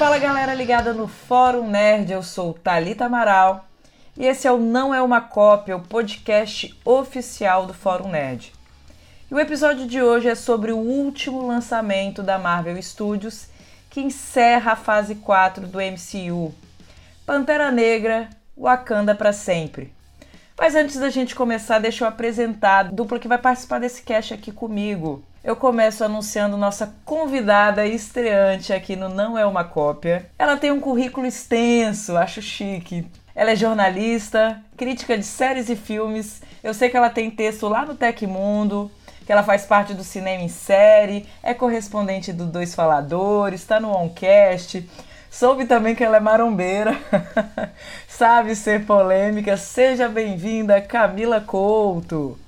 [0.00, 3.66] Fala galera ligada no Fórum Nerd, eu sou Talita Amaral
[4.16, 8.50] e esse é o Não é uma Cópia, o podcast oficial do Fórum Nerd.
[9.30, 13.48] E o episódio de hoje é sobre o último lançamento da Marvel Studios
[13.90, 16.54] que encerra a fase 4 do MCU.
[17.26, 19.92] Pantera Negra, Wakanda para sempre.
[20.58, 24.32] Mas antes da gente começar, deixa eu apresentar a dupla que vai participar desse cast
[24.32, 25.22] aqui comigo.
[25.42, 30.26] Eu começo anunciando nossa convidada estreante aqui no Não É Uma Cópia.
[30.38, 33.06] Ela tem um currículo extenso, acho chique.
[33.34, 36.42] Ela é jornalista, crítica de séries e filmes.
[36.62, 38.90] Eu sei que ela tem texto lá no Tecmundo,
[39.24, 43.96] que ela faz parte do Cinema em Série, é correspondente do Dois Faladores, está no
[43.96, 44.86] Oncast.
[45.30, 46.98] Soube também que ela é marombeira,
[48.06, 49.56] sabe ser polêmica.
[49.56, 52.38] Seja bem-vinda, Camila Couto.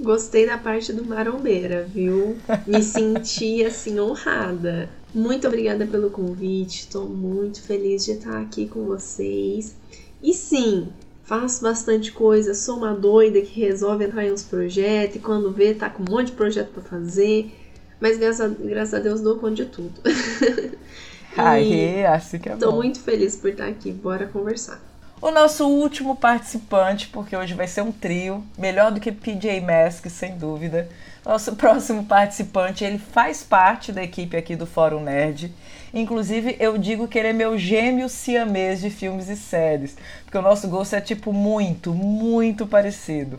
[0.00, 2.36] Gostei da parte do marombeira, viu?
[2.66, 4.88] Me senti assim honrada.
[5.14, 6.80] Muito obrigada pelo convite.
[6.80, 9.76] Estou muito feliz de estar aqui com vocês.
[10.22, 10.88] E sim,
[11.22, 15.74] faço bastante coisa, sou uma doida que resolve entrar em uns projetos e quando vê
[15.74, 17.52] tá com um monte de projeto para fazer.
[18.00, 20.00] Mas graças a, graças a Deus dou conta de tudo.
[21.36, 22.78] Aí, assim que é Tô bom.
[22.78, 23.92] muito feliz por estar aqui.
[23.92, 24.89] Bora conversar.
[25.22, 30.06] O nosso último participante, porque hoje vai ser um trio, melhor do que PJ Mask,
[30.06, 30.88] sem dúvida.
[31.22, 35.52] Nosso próximo participante, ele faz parte da equipe aqui do Fórum Nerd.
[35.92, 40.42] Inclusive, eu digo que ele é meu gêmeo siamês de filmes e séries, porque o
[40.42, 43.38] nosso gosto é tipo muito, muito parecido.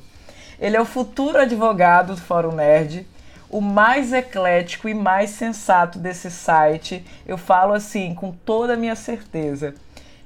[0.59, 3.07] Ele é o futuro advogado do Fórum Nerd,
[3.49, 7.03] o mais eclético e mais sensato desse site.
[7.25, 9.73] Eu falo assim com toda a minha certeza.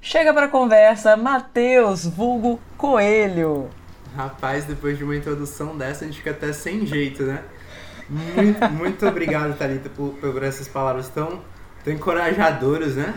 [0.06, 3.72] Chega para conversa, Matheus, vulgo Coelho.
[4.16, 7.44] Rapaz, depois de uma introdução dessa, a gente fica até sem jeito, né?
[8.08, 11.42] Muito, muito obrigado, Thalita, por, por essas palavras tão,
[11.84, 13.16] tão encorajadoras, né?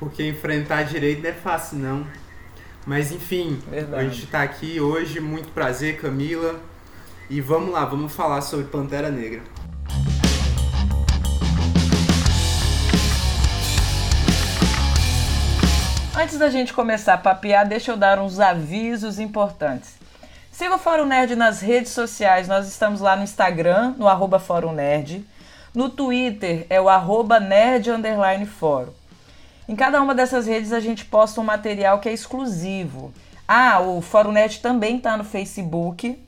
[0.00, 2.04] Porque enfrentar direito não é fácil, não.
[2.84, 4.04] Mas enfim, Verdade.
[4.04, 6.58] a gente tá aqui hoje, muito prazer, Camila.
[7.30, 9.42] E vamos lá, vamos falar sobre Pantera Negra.
[16.20, 19.94] Antes da gente começar a papear, deixa eu dar uns avisos importantes.
[20.50, 22.48] Siga o Fórum Nerd nas redes sociais.
[22.48, 25.24] Nós estamos lá no Instagram, no arroba Fórum Nerd.
[25.72, 28.90] No Twitter é o arroba nerd underline fórum.
[29.68, 33.14] Em cada uma dessas redes a gente posta um material que é exclusivo.
[33.46, 36.20] Ah, o Fórum Nerd também está no Facebook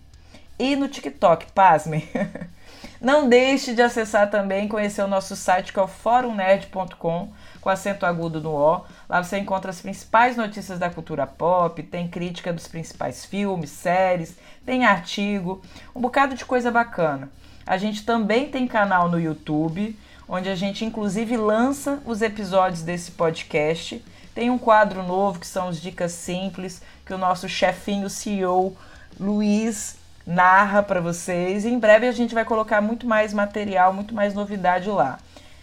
[0.57, 2.09] e no TikTok, pasmem.
[3.01, 8.05] Não deixe de acessar também conhecer o nosso site que é o forumnerd.com, com acento
[8.05, 8.85] agudo no O.
[9.11, 14.37] Lá você encontra as principais notícias da cultura pop, tem crítica dos principais filmes, séries,
[14.65, 15.61] tem artigo,
[15.93, 17.29] um bocado de coisa bacana.
[17.67, 23.11] A gente também tem canal no YouTube, onde a gente inclusive lança os episódios desse
[23.11, 24.01] podcast.
[24.33, 28.77] Tem um quadro novo que são os dicas simples, que o nosso chefinho CEO
[29.19, 31.65] Luiz narra para vocês.
[31.65, 35.19] E em breve a gente vai colocar muito mais material, muito mais novidade lá.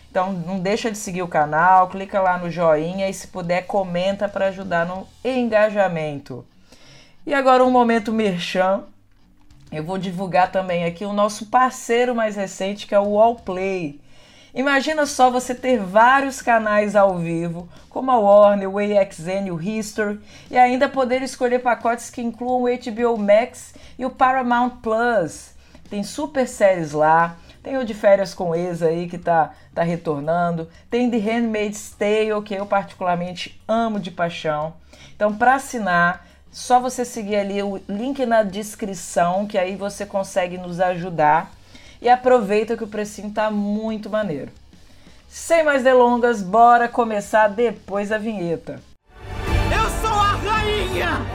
[0.09, 4.27] Então não deixa de seguir o canal, clica lá no joinha e se puder comenta
[4.27, 6.45] para ajudar no engajamento.
[7.25, 8.83] E agora um momento merchan.
[9.69, 13.99] Eu vou divulgar também aqui o nosso parceiro mais recente, que é o Allplay.
[14.57, 20.19] Imagina só você ter vários canais ao vivo, como a Warner, o AXN, o History,
[20.49, 25.51] e ainda poder escolher pacotes que incluam o HBO Max e o Paramount Plus.
[25.89, 27.37] Tem super séries lá,
[27.67, 32.41] tem o de férias com ex aí que tá, tá retornando, tem The Handmaid's Tale,
[32.45, 34.73] que eu particularmente amo de paixão.
[35.13, 40.57] Então, para assinar, só você seguir ali o link na descrição, que aí você consegue
[40.57, 41.51] nos ajudar.
[42.01, 44.51] E aproveita que o precinho tá muito maneiro.
[45.27, 48.79] Sem mais delongas, bora começar depois da vinheta.
[49.69, 51.25] Eu sou a rainha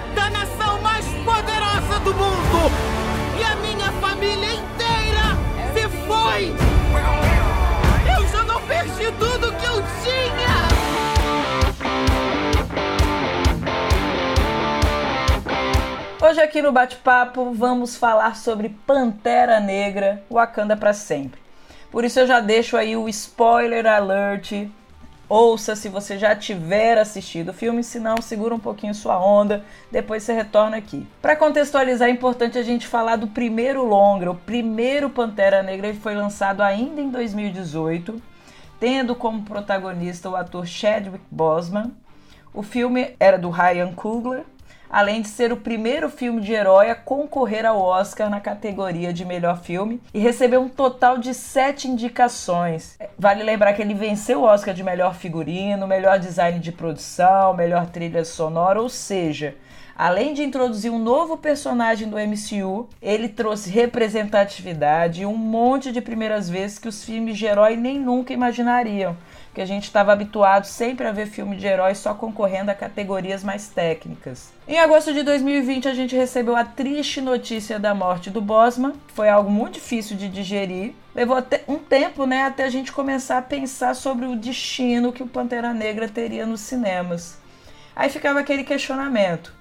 [16.25, 21.41] Hoje aqui no bate-papo vamos falar sobre Pantera Negra, Wakanda para sempre.
[21.91, 24.69] Por isso eu já deixo aí o spoiler alert.
[25.29, 29.65] Ouça se você já tiver assistido o filme, se não, segura um pouquinho sua onda,
[29.91, 31.05] depois você retorna aqui.
[31.21, 35.99] Para contextualizar, é importante a gente falar do primeiro longa, o primeiro Pantera Negra ele
[35.99, 38.23] foi lançado ainda em 2018,
[38.79, 41.91] tendo como protagonista o ator Chadwick Boseman.
[42.55, 44.45] O filme era do Ryan Coogler,
[44.93, 49.25] além de ser o primeiro filme de herói a concorrer ao Oscar na categoria de
[49.25, 52.99] melhor filme e recebeu um total de sete indicações.
[53.19, 57.87] Vale lembrar que ele venceu o Oscar de melhor figurino, melhor design de produção, melhor
[57.87, 59.57] trilha sonora, ou seja,
[59.97, 66.01] Além de introduzir um novo personagem do MCU, ele trouxe representatividade e um monte de
[66.01, 69.17] primeiras vezes que os filmes de herói nem nunca imaginariam.
[69.55, 73.45] Que a gente estava habituado sempre a ver filme de herói só concorrendo a categorias
[73.45, 74.51] mais técnicas.
[74.67, 78.95] Em agosto de 2020, a gente recebeu a triste notícia da morte do Bosman.
[79.09, 80.95] Foi algo muito difícil de digerir.
[81.15, 85.23] Levou até um tempo, né, até a gente começar a pensar sobre o destino que
[85.23, 87.37] o Pantera Negra teria nos cinemas.
[87.95, 89.53] Aí ficava aquele questionamento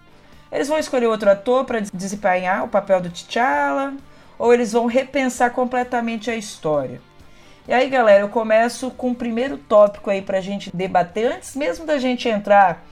[0.51, 3.94] eles vão escolher outro ator para desempenhar o papel do T'Challa
[4.38, 7.00] ou eles vão repensar completamente a história.
[7.68, 11.56] E aí, galera, eu começo com o primeiro tópico aí para a gente debater antes
[11.56, 12.83] mesmo da gente entrar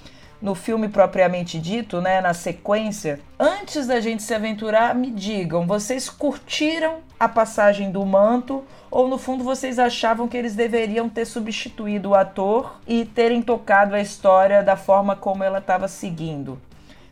[0.41, 3.19] no filme propriamente dito, né, na sequência.
[3.37, 9.17] Antes da gente se aventurar, me digam, vocês curtiram a passagem do manto ou no
[9.17, 14.63] fundo vocês achavam que eles deveriam ter substituído o ator e terem tocado a história
[14.63, 16.59] da forma como ela estava seguindo?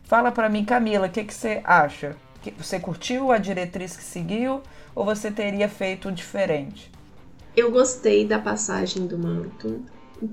[0.08, 2.16] Fala para mim, Camila, o que, que você acha?
[2.56, 4.62] Você curtiu a diretriz que seguiu
[4.94, 6.90] ou você teria feito diferente?
[7.54, 9.82] Eu gostei da passagem do manto,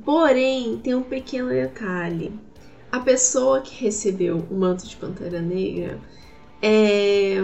[0.06, 2.31] porém tem um pequeno detalhe.
[2.89, 6.00] A pessoa que recebeu o manto de Pantera Negra,
[6.62, 7.36] é...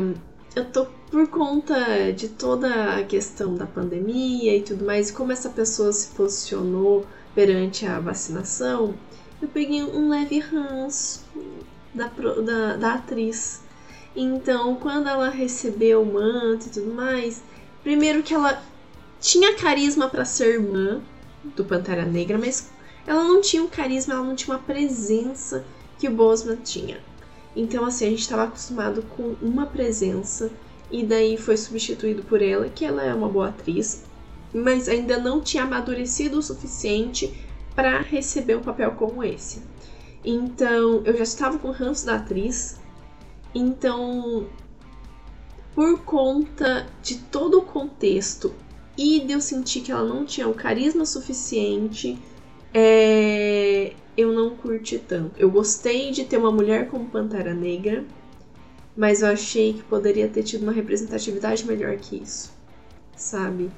[0.56, 5.50] eu tô por conta de toda a questão da pandemia e tudo mais, como essa
[5.50, 7.06] pessoa se posicionou
[7.36, 8.96] perante a vacinação,
[9.42, 11.26] eu peguei um leve ranço
[11.94, 13.62] da, da, da atriz.
[14.16, 17.42] Então, quando ela recebeu o manto e tudo mais,
[17.84, 18.62] primeiro que ela
[19.20, 21.02] tinha carisma para ser irmã
[21.56, 22.70] do Pantera Negra, mas
[23.06, 25.66] ela não tinha um carisma, ela não tinha uma presença
[25.98, 27.00] que o Bosman tinha.
[27.56, 30.50] Então, assim, a gente estava acostumado com uma presença
[30.90, 34.04] e daí foi substituído por ela, que ela é uma boa atriz,
[34.54, 37.34] mas ainda não tinha amadurecido o suficiente
[37.76, 39.62] para receber um papel como esse.
[40.24, 42.80] Então, eu já estava com o ranço da atriz.
[43.54, 44.48] Então,
[45.74, 48.54] por conta de todo o contexto
[48.98, 52.18] e de eu sentir que ela não tinha o carisma suficiente,
[52.74, 53.94] é...
[54.16, 55.32] eu não curti tanto.
[55.38, 58.06] Eu gostei de ter uma mulher como Pantera Negra,
[58.96, 62.52] mas eu achei que poderia ter tido uma representatividade melhor que isso,
[63.16, 63.72] sabe?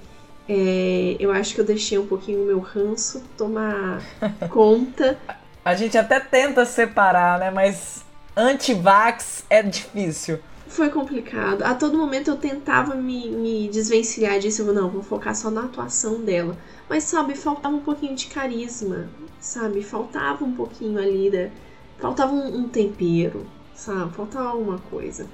[0.50, 1.16] É...
[1.19, 4.04] eu acho que eu deixei um pouquinho o meu ranço tomar
[4.51, 5.18] conta
[5.63, 7.51] a gente até tenta separar, né?
[7.51, 8.04] Mas
[8.36, 10.39] anti-vax é difícil.
[10.68, 11.62] Foi complicado.
[11.62, 14.63] A todo momento eu tentava me, me desvencilhar disso.
[14.63, 16.57] Eu, não, vou focar só na atuação dela.
[16.89, 19.07] Mas, sabe, faltava um pouquinho de carisma,
[19.39, 19.83] sabe?
[19.83, 21.51] Faltava um pouquinho ali, né?
[22.00, 23.45] Faltava um, um tempero,
[23.75, 24.13] sabe?
[24.13, 25.27] Faltava alguma coisa.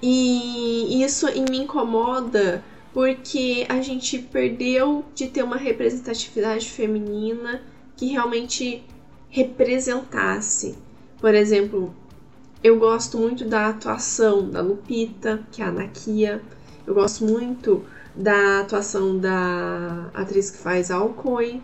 [0.00, 7.62] E isso me incomoda porque a gente perdeu de ter uma representatividade feminina
[7.96, 8.84] que realmente
[9.32, 10.76] representasse.
[11.18, 11.92] Por exemplo,
[12.62, 16.42] eu gosto muito da atuação da Lupita, que é a Nakia.
[16.86, 17.82] Eu gosto muito
[18.14, 21.62] da atuação da atriz que faz a Alcoy,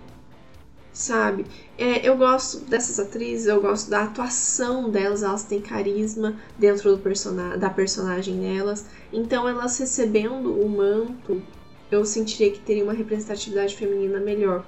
[0.95, 1.45] sabe?
[1.77, 7.03] É, eu gosto dessas atrizes, eu gosto da atuação delas, elas têm carisma dentro do
[7.03, 8.87] persona da personagem delas.
[9.13, 11.43] Então, elas recebendo o manto,
[11.91, 14.65] eu sentiria que teria uma representatividade feminina melhor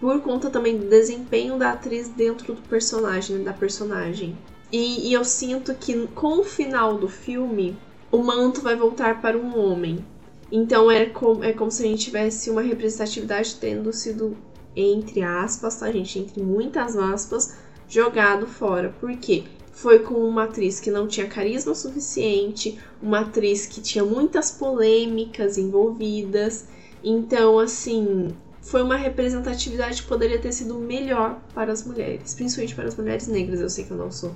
[0.00, 4.36] por conta também do desempenho da atriz dentro do personagem, da personagem.
[4.70, 7.76] E, e, eu sinto que com o final do filme,
[8.12, 10.04] o manto vai voltar para um homem.
[10.52, 14.36] Então é como, é como se a gente tivesse uma representatividade tendo sido,
[14.76, 16.18] entre aspas, tá, gente?
[16.18, 17.56] Entre muitas aspas,
[17.88, 18.94] jogado fora.
[19.00, 19.44] Por quê?
[19.72, 25.56] Foi com uma atriz que não tinha carisma suficiente, uma atriz que tinha muitas polêmicas
[25.56, 26.66] envolvidas.
[27.02, 28.28] Então, assim,
[28.68, 33.26] foi uma representatividade que poderia ter sido melhor para as mulheres, principalmente para as mulheres
[33.26, 33.60] negras.
[33.60, 34.34] Eu sei que eu não sou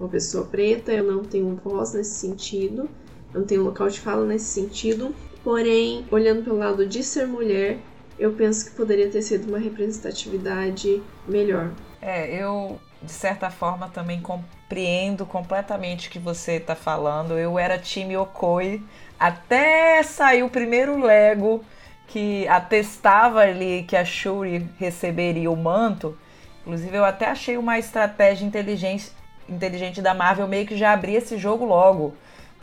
[0.00, 2.88] uma pessoa preta, eu não tenho voz nesse sentido,
[3.32, 5.14] não tenho local de fala nesse sentido.
[5.42, 7.78] Porém, olhando pelo lado de ser mulher,
[8.18, 11.70] eu penso que poderia ter sido uma representatividade melhor.
[12.00, 17.38] É, eu de certa forma também compreendo completamente o que você está falando.
[17.38, 18.82] Eu era time Okoi
[19.20, 21.62] até sair o primeiro Lego
[22.06, 26.16] que atestava ali que a Shuri receberia o manto.
[26.62, 29.10] Inclusive, eu até achei uma estratégia inteligente,
[29.48, 32.14] inteligente da Marvel meio que já abrir esse jogo logo.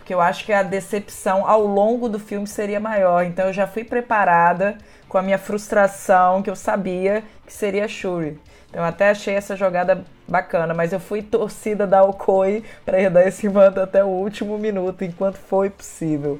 [0.01, 3.23] porque eu acho que a decepção ao longo do filme seria maior.
[3.23, 8.39] Então eu já fui preparada com a minha frustração, que eu sabia que seria Shuri.
[8.69, 13.27] Então eu até achei essa jogada bacana, mas eu fui torcida da Okoi para herdar
[13.27, 16.39] esse manto até o último minuto, enquanto foi possível.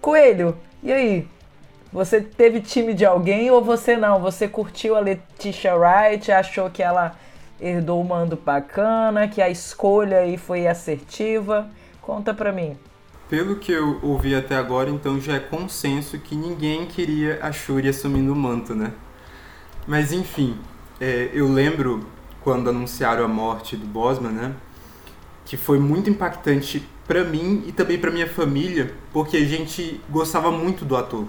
[0.00, 1.28] Coelho, e aí?
[1.92, 4.20] Você teve time de alguém ou você não?
[4.20, 7.16] Você curtiu a Letitia Wright, achou que ela
[7.58, 11.68] herdou o mando bacana, que a escolha aí foi assertiva?
[12.02, 12.76] Conta pra mim.
[13.28, 17.88] Pelo que eu ouvi até agora, então já é consenso que ninguém queria a Shuri
[17.88, 18.92] assumindo o manto, né?
[19.86, 20.56] Mas enfim,
[21.00, 22.06] é, eu lembro
[22.42, 24.54] quando anunciaram a morte do Bosman, né?
[25.44, 30.50] Que foi muito impactante para mim e também para minha família, porque a gente gostava
[30.50, 31.26] muito do ator.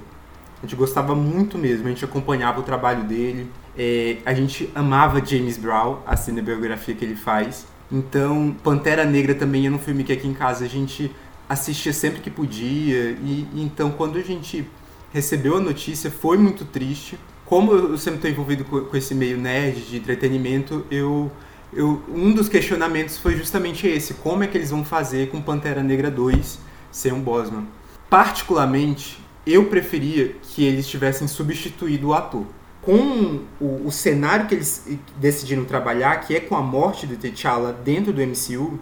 [0.61, 5.23] A gente gostava muito mesmo, a gente acompanhava o trabalho dele, é, a gente amava
[5.25, 7.65] James Brown, a cinebiografia que ele faz.
[7.91, 11.11] Então, Pantera Negra também é um filme que aqui em casa a gente
[11.47, 13.11] assistia sempre que podia.
[13.11, 14.69] E, e então, quando a gente
[15.13, 17.17] recebeu a notícia, foi muito triste.
[17.45, 21.31] Como eu sempre estou envolvido com, com esse meio nerd de entretenimento, eu
[21.71, 25.83] eu, um dos questionamentos foi justamente esse: como é que eles vão fazer com Pantera
[25.83, 26.59] Negra 2
[26.91, 27.67] sem um Bosman?
[28.09, 32.45] Particularmente, eu preferia que eles tivessem substituído o ator.
[32.81, 34.85] Com o, o, cenário que eles
[35.15, 38.77] decidiram trabalhar, que é com a morte de T'Challa dentro do MCU,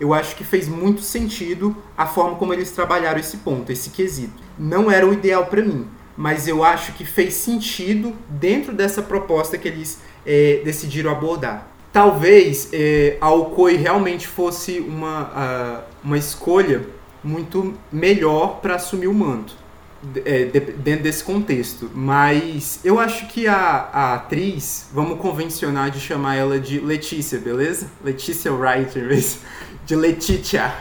[0.00, 4.42] eu acho que fez muito sentido a forma como eles trabalharam esse ponto, esse quesito.
[4.58, 5.86] Não era o ideal para mim,
[6.16, 11.68] mas eu acho que fez sentido dentro dessa proposta que eles é, decidiram abordar.
[11.92, 16.80] Talvez é, a Okoi realmente fosse uma, uh, uma escolha
[17.22, 19.59] muito melhor para assumir o manto
[20.24, 21.90] é, de, dentro desse contexto.
[21.94, 27.90] Mas eu acho que a, a, atriz, vamos convencionar de chamar ela de Letícia, beleza?
[28.02, 29.40] Letícia Wright, em vez
[29.84, 30.72] de Letitia.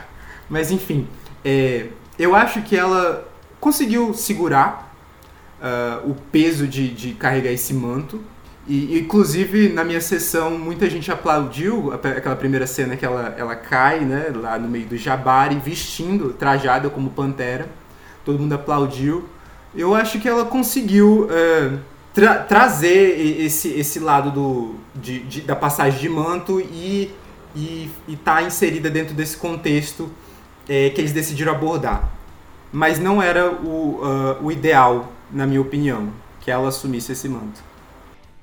[0.50, 1.08] Mas enfim,
[1.44, 3.28] é, eu acho que ela
[3.60, 4.96] conseguiu segurar
[5.62, 8.24] uh, o peso de, de carregar esse manto.
[8.68, 14.02] E, inclusive, na minha sessão, muita gente aplaudiu aquela primeira cena que ela, ela cai,
[14.02, 17.68] né, lá no meio do Jabari, vestindo, trajada como pantera
[18.26, 19.28] todo mundo aplaudiu.
[19.76, 21.78] Eu acho que ela conseguiu é,
[22.14, 27.12] tra trazer esse, esse lado do, de, de, da passagem de manto e
[28.08, 30.10] está tá inserida dentro desse contexto
[30.68, 32.10] é, que eles decidiram abordar.
[32.72, 36.10] Mas não era o, uh, o ideal, na minha opinião,
[36.40, 37.64] que ela assumisse esse manto.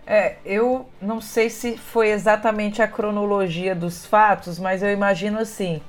[0.04, 5.80] É, eu não sei se foi exatamente a cronologia dos fatos, mas eu imagino assim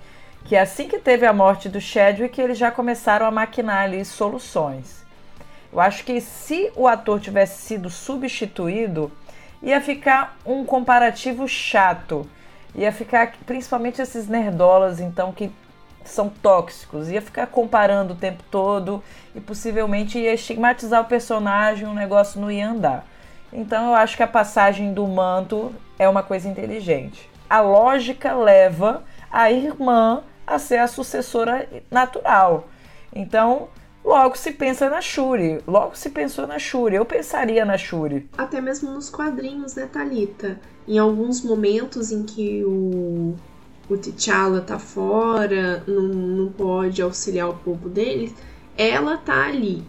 [0.48, 5.06] que assim que teve a morte do Chadwick, eles já começaram a maquinar ali soluções.
[5.74, 9.12] Eu acho que se o ator tivesse sido substituído,
[9.62, 12.26] ia ficar um comparativo chato.
[12.74, 15.52] Ia ficar, principalmente esses nerdolas, então, que
[16.06, 17.10] são tóxicos.
[17.10, 19.04] Ia ficar comparando o tempo todo
[19.36, 23.06] e possivelmente ia estigmatizar o personagem, o negócio não ia andar.
[23.52, 27.30] Então eu acho que a passagem do manto é uma coisa inteligente.
[27.50, 32.70] A lógica leva a irmã a ser a sucessora natural.
[33.14, 33.68] Então,
[34.04, 35.62] logo se pensa na Shuri.
[35.68, 36.96] Logo se pensou na Shuri.
[36.96, 38.30] Eu pensaria na Shuri.
[38.38, 40.58] Até mesmo nos quadrinhos, né, Thalita?
[40.88, 43.36] Em alguns momentos em que o,
[43.90, 48.34] o T'Challa tá fora, não, não pode auxiliar o povo dele,
[48.78, 49.84] ela tá ali,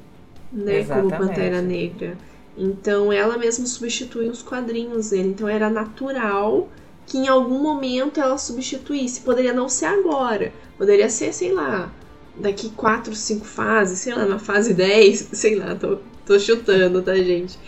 [0.53, 1.15] né, Exatamente.
[1.15, 2.19] como Pantera Negra.
[2.57, 5.29] Então ela mesma substitui os quadrinhos dele.
[5.29, 6.69] Então era natural
[7.09, 9.23] que em algum momento ela substituísse.
[9.23, 11.91] Poderia não ser agora, poderia ser, sei lá,
[12.37, 17.15] daqui quatro, cinco fases, sei lá, na fase 10, sei lá, tô, tô chutando, tá,
[17.17, 17.59] gente?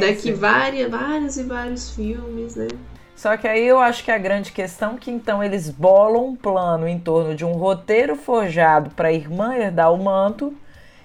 [0.00, 0.32] Daqui sim.
[0.32, 2.68] várias, vários e vários filmes, né?
[3.14, 6.36] Só que aí eu acho que a grande questão é que então eles bolam um
[6.36, 10.54] plano em torno de um roteiro forjado para a irmã herdar o manto,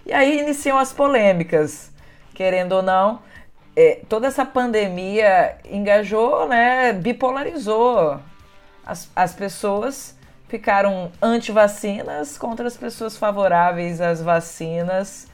[0.05, 1.89] e aí iniciam as polêmicas,
[2.33, 3.19] querendo ou não
[3.75, 8.19] é, toda essa pandemia engajou, né, bipolarizou.
[8.85, 10.15] As, as pessoas
[10.47, 15.27] ficaram anti-vacinas contra as pessoas favoráveis às vacinas.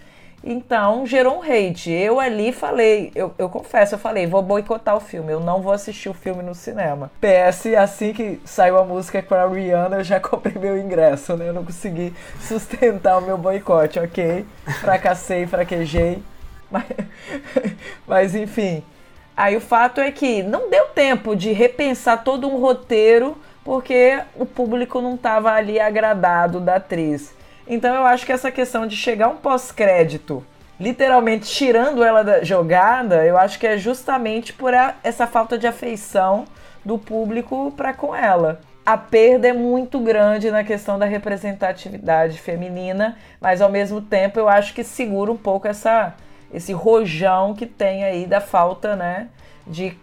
[0.44, 1.91] Então gerou um hate.
[1.91, 5.74] Eu ali falei, eu, eu confesso, eu falei, vou boicotar o filme, eu não vou
[5.74, 7.12] assistir o filme no cinema.
[7.20, 11.50] PS, assim que saiu a música com a Rihanna, eu já comprei meu ingresso, né?
[11.50, 14.46] Eu não consegui sustentar o meu boicote, ok?
[14.79, 16.22] Fracassei, fraquejei.
[16.70, 16.86] Mas,
[18.08, 18.84] mas enfim.
[19.36, 24.46] Aí o fato é que não deu tempo de repensar todo um roteiro porque o
[24.46, 27.36] público não estava ali agradado da atriz.
[27.68, 30.44] Então eu acho que essa questão de chegar um pós-crédito,
[30.80, 35.68] literalmente tirando ela da jogada, eu acho que é justamente por a, essa falta de
[35.68, 36.46] afeição
[36.84, 38.62] do público para com ela.
[38.86, 44.48] a perda é muito grande na questão da representatividade feminina, mas ao mesmo tempo eu
[44.48, 46.14] acho que segura um pouco essa,
[46.58, 49.30] esse rojão que tem aí da falta né,
[49.66, 49.98] de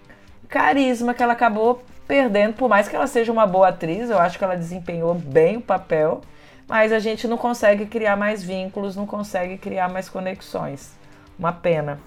[0.48, 4.38] carisma que ela acabou perdendo, por mais que ela seja uma boa atriz, eu acho
[4.38, 6.22] que ela desempenhou bem o papel,
[6.68, 10.92] mas a gente não consegue criar mais vínculos, não consegue criar mais conexões.
[11.38, 11.98] Uma pena.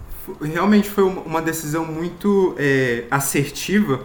[0.41, 4.01] Realmente foi uma decisão muito é, assertiva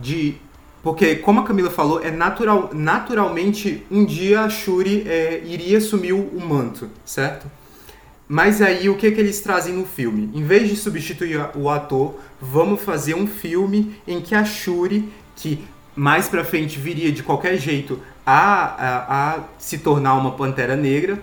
[0.00, 0.36] de.
[0.82, 6.12] Porque, como a Camila falou, é natural, naturalmente um dia a Shuri é, iria assumir
[6.12, 7.46] o manto, certo?
[8.28, 10.30] Mas aí o que, que eles trazem no filme?
[10.34, 15.64] Em vez de substituir o ator, vamos fazer um filme em que a Shuri, que
[15.94, 21.22] mais pra frente viria de qualquer jeito a, a, a se tornar uma Pantera Negra,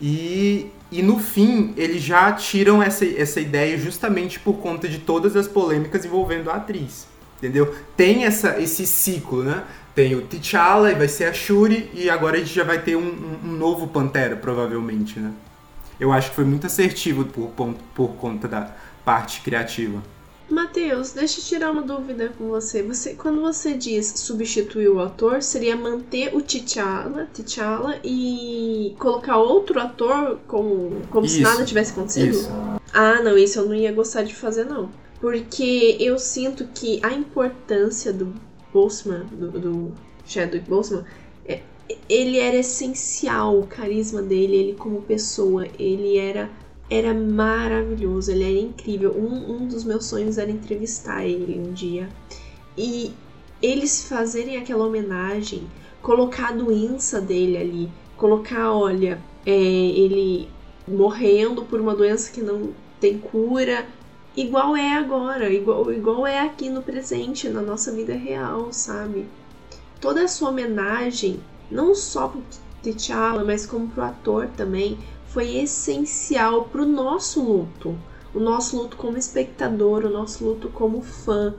[0.00, 5.34] e, e no fim eles já tiram essa, essa ideia justamente por conta de todas
[5.34, 7.08] as polêmicas envolvendo a atriz.
[7.38, 7.74] Entendeu?
[7.96, 9.64] Tem essa, esse ciclo, né?
[9.94, 12.96] Tem o T'Challa e vai ser a Shuri, e agora a gente já vai ter
[12.96, 15.32] um, um novo Pantera, provavelmente, né?
[15.98, 18.74] Eu acho que foi muito assertivo por, por conta da
[19.04, 20.02] parte criativa.
[20.48, 22.82] Matheus, deixa eu tirar uma dúvida com você.
[22.82, 29.80] Você, quando você diz substituir o ator, seria manter o T'Challa, T'Challa e colocar outro
[29.80, 32.32] ator como, como se nada tivesse acontecido?
[32.32, 32.50] Isso.
[32.92, 37.12] Ah, não, isso eu não ia gostar de fazer não, porque eu sinto que a
[37.12, 38.34] importância do
[38.72, 39.92] Boseman, do, do
[40.26, 41.04] Chadwick Boseman,
[42.08, 46.50] ele era essencial, o carisma dele, ele como pessoa, ele era
[46.90, 49.12] era maravilhoso, ele era incrível.
[49.16, 52.08] Um, um dos meus sonhos era entrevistar ele um dia.
[52.76, 53.12] E
[53.62, 55.66] eles fazerem aquela homenagem,
[56.02, 60.48] colocar a doença dele ali, colocar, olha, é, ele
[60.86, 63.86] morrendo por uma doença que não tem cura,
[64.36, 69.26] igual é agora, igual, igual é aqui no presente, na nossa vida real, sabe?
[70.00, 71.40] Toda essa homenagem,
[71.70, 72.42] não só pro
[72.82, 77.96] T'Challa, mas como pro ator também, foi essencial para o nosso luto,
[78.34, 81.54] o nosso luto como espectador, o nosso luto como fã,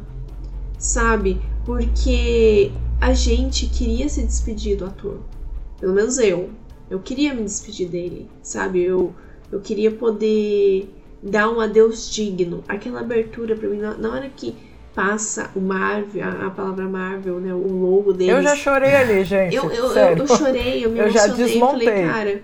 [0.77, 1.41] sabe?
[1.65, 2.71] Porque
[3.01, 5.19] a gente queria se despedir do ator,
[5.79, 6.49] pelo menos eu.
[6.89, 8.83] Eu queria me despedir dele, sabe?
[8.83, 9.13] Eu,
[9.51, 10.87] eu queria poder
[11.21, 12.63] dar um adeus digno.
[12.67, 14.55] Aquela abertura para mim, na, na hora que
[14.95, 17.53] passa o Marvel, a, a, palavra Marvel, né?
[17.53, 18.31] O logo dele.
[18.31, 19.53] Eu já chorei ali, gente.
[19.53, 21.11] Eu, eu, eu, eu chorei, eu me eu emocionei.
[21.11, 21.87] Já desmontei.
[21.87, 22.43] Falei, cara,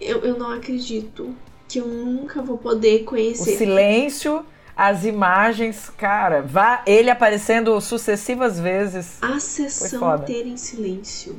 [0.00, 1.32] eu, eu não acredito
[1.68, 3.54] que eu nunca vou poder conhecer.
[3.54, 4.44] O silêncio,
[4.76, 9.18] as imagens, cara, vá ele aparecendo sucessivas vezes.
[9.22, 11.36] A sessão inteira em silêncio.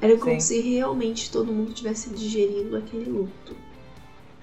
[0.00, 0.40] Era como Sim.
[0.40, 3.54] se realmente todo mundo estivesse digerindo aquele luto.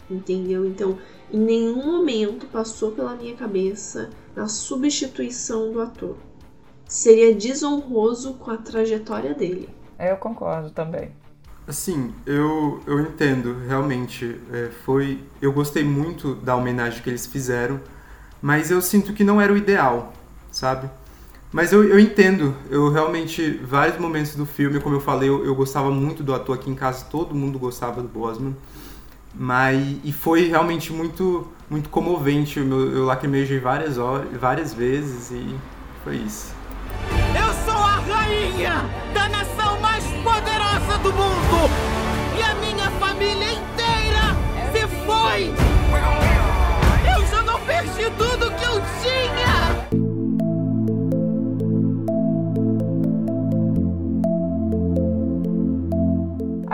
[0.09, 0.65] Entendeu?
[0.65, 0.97] Então,
[1.31, 6.15] em nenhum momento passou pela minha cabeça a substituição do ator.
[6.87, 9.69] Seria desonroso com a trajetória dele.
[9.99, 11.11] Eu concordo também.
[11.67, 14.39] Assim, eu, eu entendo, realmente.
[14.53, 15.19] É, foi.
[15.41, 17.81] Eu gostei muito da homenagem que eles fizeram,
[18.41, 20.13] mas eu sinto que não era o ideal,
[20.49, 20.89] sabe?
[21.51, 25.55] Mas eu, eu entendo, eu realmente, vários momentos do filme, como eu falei, eu, eu
[25.55, 28.55] gostava muito do ator aqui em casa, todo mundo gostava do Bosman.
[29.39, 35.55] Mas, e foi realmente muito, muito comovente, eu, eu lacrimejei várias, horas, várias vezes e
[36.03, 36.51] foi isso.
[37.39, 41.69] Eu sou a rainha da nação mais poderosa do mundo!
[42.35, 44.35] E a minha família inteira
[44.71, 45.53] se foi!
[47.15, 49.36] Eu já não perdi tudo que eu tinha!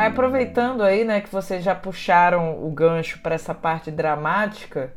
[0.08, 4.94] Aproveitando aí, né, que vocês já puxaram o gancho para essa parte dramática,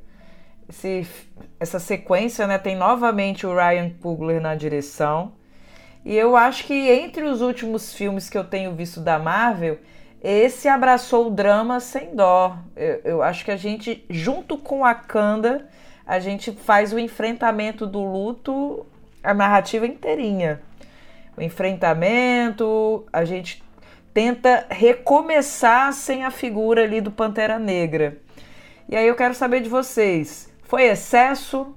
[0.69, 1.07] esse,
[1.61, 5.33] essa sequência, né, tem novamente o Ryan Coogler na direção.
[6.05, 9.79] E eu acho que entre os últimos filmes que eu tenho visto da Marvel,
[10.23, 12.57] esse abraçou o drama sem dó.
[12.75, 15.69] Eu, eu acho que a gente, junto com a Kanda,
[16.07, 18.87] a gente faz o enfrentamento do luto,
[19.23, 20.61] a narrativa inteirinha.
[21.37, 23.63] O enfrentamento, a gente
[24.17, 28.17] tenta recomeçar sem a figura ali do Pantera Negra.
[28.89, 31.77] E aí eu quero saber de vocês, foi excesso?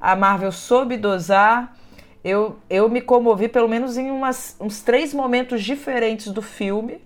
[0.00, 1.74] A Marvel soube dosar?
[2.22, 7.00] eu, eu me comovi pelo menos em umas, uns três momentos diferentes do filme.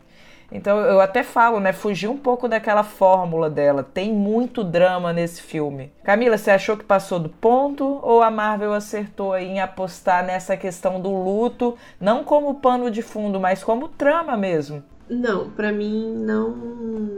[0.55, 1.73] Então eu até falo, né?
[1.73, 3.83] Fugir um pouco daquela fórmula dela.
[3.83, 5.93] Tem muito drama nesse filme.
[6.05, 11.01] Camila, você achou que passou do ponto ou a Marvel acertou em apostar nessa questão
[11.01, 14.81] do luto, não como pano de fundo, mas como trama mesmo?
[15.11, 16.51] Não, para mim não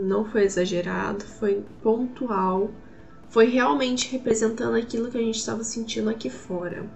[0.02, 2.70] não foi exagerado, foi pontual.
[3.28, 6.86] Foi realmente representando aquilo que a gente estava sentindo aqui fora.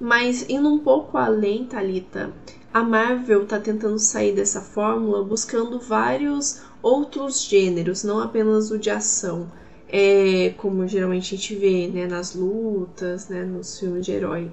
[0.00, 2.32] Mas indo um pouco além, Talita,
[2.76, 8.90] a Marvel está tentando sair dessa fórmula buscando vários outros gêneros, não apenas o de
[8.90, 9.50] ação,
[9.88, 14.50] é, como geralmente a gente vê né, nas lutas, né, nos filmes de herói.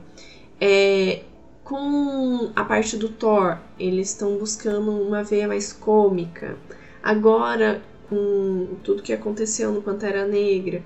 [0.57, 1.23] É,
[1.65, 6.57] com a parte do Thor, eles estão buscando uma veia mais cômica.
[7.03, 10.81] Agora, com tudo que aconteceu no Pantera Negra,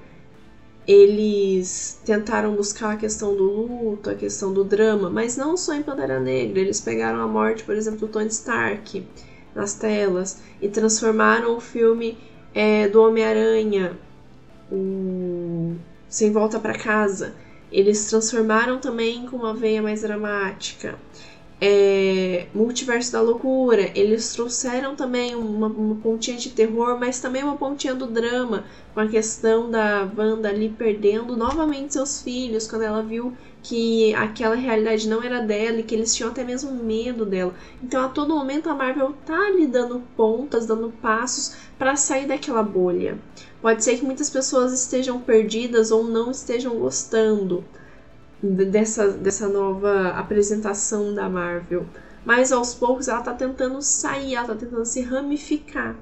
[0.87, 5.83] eles tentaram buscar a questão do luto, a questão do drama, mas não só em
[5.83, 9.05] Pantera Negra, eles pegaram a morte, por exemplo, do Tony Stark
[9.53, 12.17] nas telas e transformaram o filme
[12.53, 13.97] é, do Homem-Aranha
[14.71, 15.75] o
[16.09, 17.33] Sem Volta para Casa.
[17.71, 20.95] Eles transformaram também com uma veia mais dramática
[21.59, 27.57] é, Multiverso da Loucura, eles trouxeram também uma, uma, pontinha de terror, mas também uma
[27.57, 33.01] pontinha do drama, com a questão da Wanda ali perdendo novamente seus filhos, quando ela
[33.01, 37.53] viu que aquela realidade não era dela e que eles tinham até mesmo medo dela.
[37.83, 42.61] Então a todo momento a Marvel tá ali dando pontas, dando passos para sair daquela
[42.61, 43.17] bolha.
[43.59, 47.65] Pode ser que muitas pessoas estejam perdidas ou não estejam gostando
[48.41, 51.85] dessa, dessa nova apresentação da Marvel.
[52.25, 55.95] Mas aos poucos ela está tentando sair, ela está tentando se ramificar.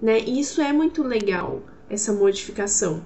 [0.00, 0.20] Né?
[0.20, 3.02] E isso é muito legal, essa modificação.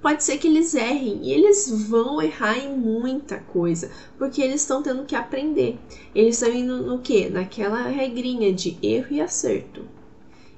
[0.00, 4.82] Pode ser que eles errem e eles vão errar em muita coisa, porque eles estão
[4.82, 5.78] tendo que aprender.
[6.14, 7.28] Eles estão indo no que?
[7.28, 9.82] Naquela regrinha de erro e acerto.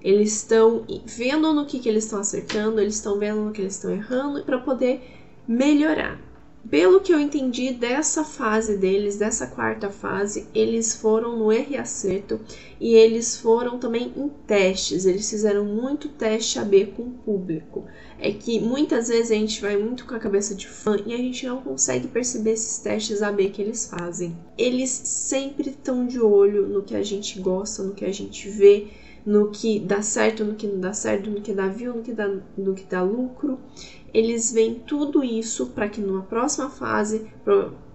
[0.03, 3.75] Eles estão vendo no que, que eles estão acertando, eles estão vendo no que eles
[3.75, 5.03] estão errando para poder
[5.47, 6.21] melhorar.
[6.71, 12.39] Pelo que eu entendi dessa fase deles, dessa quarta fase, eles foram no e acerto
[12.79, 15.07] e eles foram também em testes.
[15.07, 17.87] Eles fizeram muito teste AB com o público.
[18.19, 21.17] É que muitas vezes a gente vai muito com a cabeça de fã e a
[21.17, 24.37] gente não consegue perceber esses testes AB que eles fazem.
[24.59, 28.89] Eles sempre estão de olho no que a gente gosta, no que a gente vê,
[29.25, 32.13] no que dá certo, no que não dá certo, no que dá view, no que
[32.13, 33.59] dá, no que dá lucro
[34.19, 37.31] eles veem tudo isso para que numa próxima fase,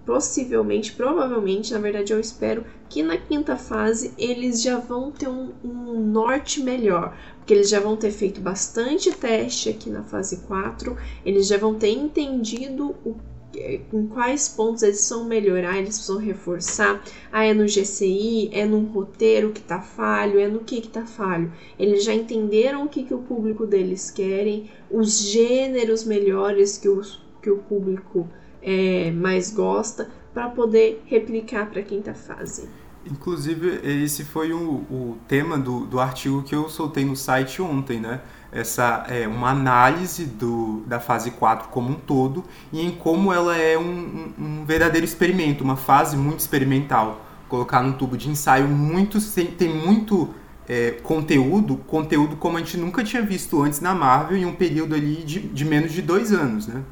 [0.05, 5.51] possivelmente, provavelmente, na verdade eu espero que na quinta fase eles já vão ter um,
[5.61, 10.95] um, norte melhor, porque eles já vão ter feito bastante teste aqui na fase 4,
[11.25, 13.17] eles já vão ter entendido o
[13.55, 17.03] em quais pontos eles precisam melhorar, eles precisam reforçar.
[17.31, 21.05] Ah, é no GCI, é num roteiro que tá falho, é no que que tá
[21.05, 21.51] falho.
[21.77, 27.21] Eles já entenderam o que, que o público deles querem, os gêneros melhores que, os,
[27.41, 28.27] que o público
[28.61, 32.67] é, mais gosta, para poder replicar para a quinta fase.
[33.05, 37.99] Inclusive, esse foi o, o tema do, do artigo que eu soltei no site ontem,
[37.99, 38.21] né?
[38.53, 43.57] essa é uma análise do, da fase 4 como um todo e em como ela
[43.57, 47.25] é um, um verdadeiro experimento, uma fase muito experimental.
[47.49, 49.17] Colocar num tubo de ensaio muito
[49.57, 50.29] tem muito
[50.69, 54.93] é, conteúdo, conteúdo como a gente nunca tinha visto antes na Marvel em um período
[54.93, 56.83] ali de, de menos de dois anos, né?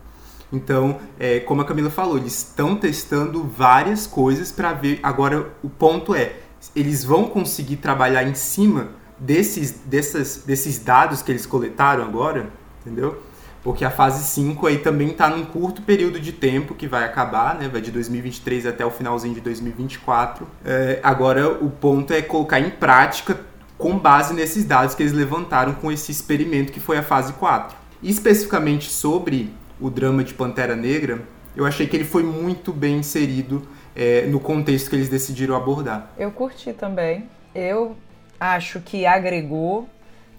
[0.52, 5.00] Então, é, como a Camila falou, eles estão testando várias coisas para ver.
[5.02, 6.36] Agora, o ponto é,
[6.76, 12.50] eles vão conseguir trabalhar em cima desses, dessas, desses dados que eles coletaram agora,
[12.82, 13.22] entendeu?
[13.64, 17.56] Porque a fase 5 aí também está num curto período de tempo que vai acabar,
[17.56, 17.70] né?
[17.70, 20.48] Vai de 2023 até o finalzinho de 2024.
[20.66, 23.40] É, agora o ponto é colocar em prática
[23.78, 27.78] com base nesses dados que eles levantaram com esse experimento que foi a fase 4.
[28.02, 31.22] E especificamente sobre o drama de Pantera Negra,
[31.56, 36.12] eu achei que ele foi muito bem inserido é, no contexto que eles decidiram abordar.
[36.17, 37.28] Eu curti também.
[37.54, 37.98] Eu
[38.39, 39.89] acho que agregou.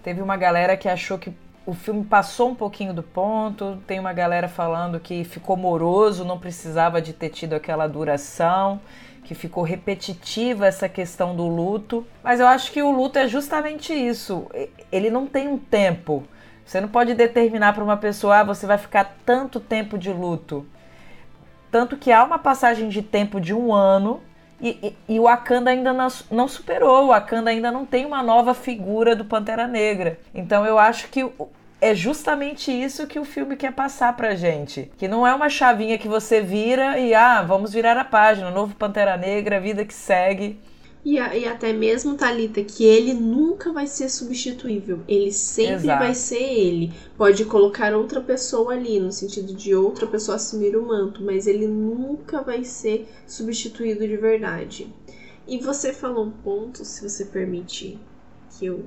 [0.03, 1.33] Teve uma galera que achou que
[1.67, 3.79] o filme passou um pouquinho do ponto.
[3.87, 8.81] Tem uma galera falando que ficou moroso, não precisava de ter tido aquela duração,
[9.25, 12.07] que ficou repetitiva essa questão do luto.
[12.25, 14.47] Mas eu acho que o luto é justamente isso.
[14.91, 16.25] Ele não tem um tempo.
[16.65, 20.67] Você não pode determinar para uma pessoa, ah, você vai ficar tanto tempo de luto.
[21.71, 24.23] Tanto que há uma passagem de tempo de um ano
[24.63, 28.55] e, e, o Wakanda ainda não, não, superou, o Wakanda ainda não tem uma nova
[28.55, 30.21] figura do Pantera Negra.
[30.33, 31.29] Então eu acho que
[31.81, 34.89] é justamente isso que o filme quer passar pra gente.
[34.97, 38.77] Que não é uma chavinha que você vira e, ah, vamos virar a página, novo
[38.77, 40.61] Pantera Negra, vida que segue.
[41.05, 45.01] E, e, até mesmo, Talita, que ele nunca vai ser substituível.
[45.09, 46.05] Ele sempre Exato.
[46.05, 46.93] vai ser ele.
[47.17, 51.67] Pode colocar outra pessoa ali, no sentido de outra pessoa assumir o manto, mas ele
[51.67, 54.95] nunca vai ser substituído de verdade.
[55.47, 57.99] E você falou um ponto, se você permite
[58.57, 58.85] que eu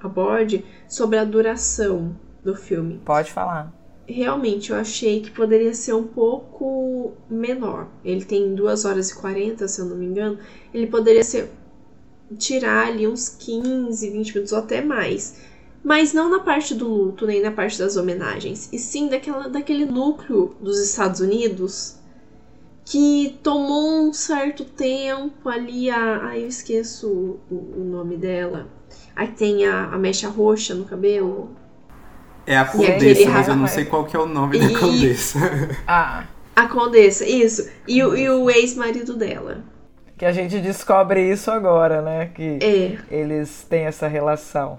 [0.00, 3.00] aborde, sobre a duração do filme.
[3.04, 3.72] Pode falar
[4.12, 7.88] realmente eu achei que poderia ser um pouco menor.
[8.04, 10.38] Ele tem 2 horas e 40, se eu não me engano.
[10.72, 11.50] Ele poderia ser
[12.38, 15.36] tirar ali uns 15, 20 minutos ou até mais.
[15.82, 19.84] Mas não na parte do luto, nem na parte das homenagens, e sim daquela, daquele
[19.84, 21.96] núcleo dos Estados Unidos
[22.84, 25.90] que tomou um certo tempo ali.
[25.90, 27.08] A, ai, eu esqueço
[27.50, 28.68] o, o nome dela.
[29.14, 31.50] Aí tem a, a mecha roxa no cabelo.
[32.46, 34.60] É a Condessa, mas eu não sei qual que é o nome e...
[34.60, 35.38] da Condessa.
[35.86, 36.24] Ah.
[36.54, 37.70] A Condessa, isso.
[37.88, 39.64] E, o, e o ex-marido dela.
[40.18, 42.26] Que a gente descobre isso agora, né?
[42.26, 42.98] Que é.
[43.10, 44.78] eles têm essa relação.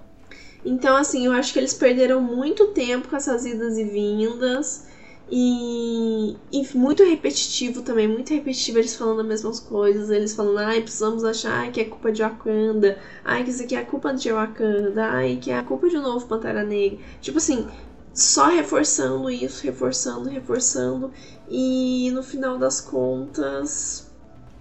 [0.64, 4.86] Então, assim, eu acho que eles perderam muito tempo com essas idas e vindas.
[5.30, 10.82] E, e, muito repetitivo também, muito repetitivo eles falando as mesmas coisas, eles falando, ai,
[10.82, 14.30] precisamos achar que é culpa de Wakanda, ai, que isso aqui é a culpa de
[14.30, 16.98] Wakanda, ai, que é a culpa de um novo Pantera Negra.
[17.22, 17.66] Tipo assim,
[18.12, 21.10] só reforçando isso, reforçando, reforçando,
[21.48, 24.12] e no final das contas,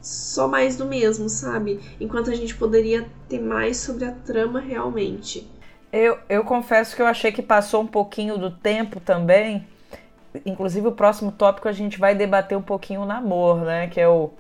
[0.02, 1.80] só mais do mesmo, sabe?
[2.00, 5.50] Enquanto a gente poderia ter mais sobre a trama realmente.
[5.92, 9.68] Eu, eu confesso que eu achei que passou um pouquinho do tempo também
[10.46, 13.88] Inclusive, o próximo tópico a gente vai debater um pouquinho o Namor, né?
[13.88, 14.32] Que é o,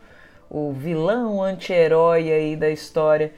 [0.49, 3.33] o vilão anti-herói aí da história.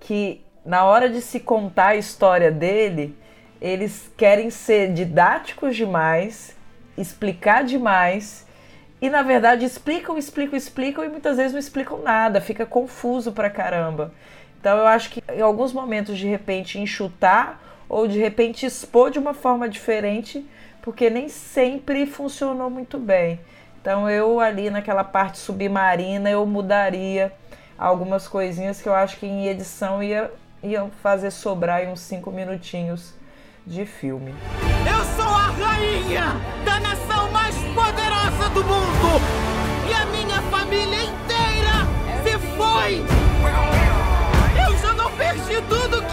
[0.00, 3.16] Que na hora de se contar a história dele,
[3.60, 6.56] eles querem ser didáticos demais,
[6.96, 8.46] explicar demais.
[9.00, 13.48] E na verdade explicam, explicam, explicam e muitas vezes não explicam nada, fica confuso pra
[13.48, 14.12] caramba.
[14.60, 19.18] Então eu acho que em alguns momentos de repente enxutar ou de repente expor de
[19.18, 20.44] uma forma diferente
[20.82, 23.40] porque nem sempre funcionou muito bem.
[23.80, 27.32] Então eu ali naquela parte submarina eu mudaria
[27.78, 30.30] algumas coisinhas que eu acho que em edição ia,
[30.62, 33.14] iam fazer sobrar uns cinco minutinhos
[33.66, 34.34] de filme.
[34.86, 39.20] Eu sou a rainha da nação mais poderosa do mundo
[39.88, 41.86] e a minha família inteira
[42.24, 43.04] se foi.
[44.66, 46.07] Eu já não perdi tudo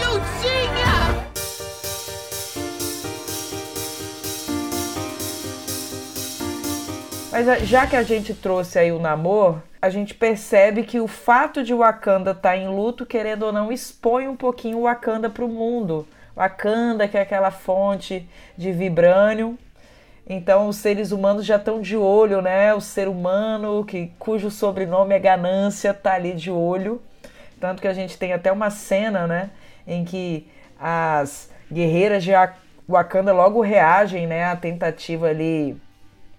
[7.36, 11.06] Mas eh, já que a gente trouxe aí o namoro, a gente percebe que o
[11.06, 15.44] fato de Wakanda estar tá em luto, querendo ou não, expõe um pouquinho Wakanda para
[15.44, 16.08] o mundo.
[16.34, 19.58] Wakanda, que é aquela fonte de vibrânio.
[20.26, 22.72] Então os seres humanos já estão de olho, né?
[22.72, 27.02] O ser humano, que, cujo sobrenome é ganância, tá ali de olho.
[27.60, 29.50] Tanto que a gente tem até uma cena, né?
[29.86, 30.48] Em que
[30.80, 32.30] as guerreiras de
[32.88, 34.44] Wakanda logo reagem, né?
[34.44, 35.76] À tentativa ali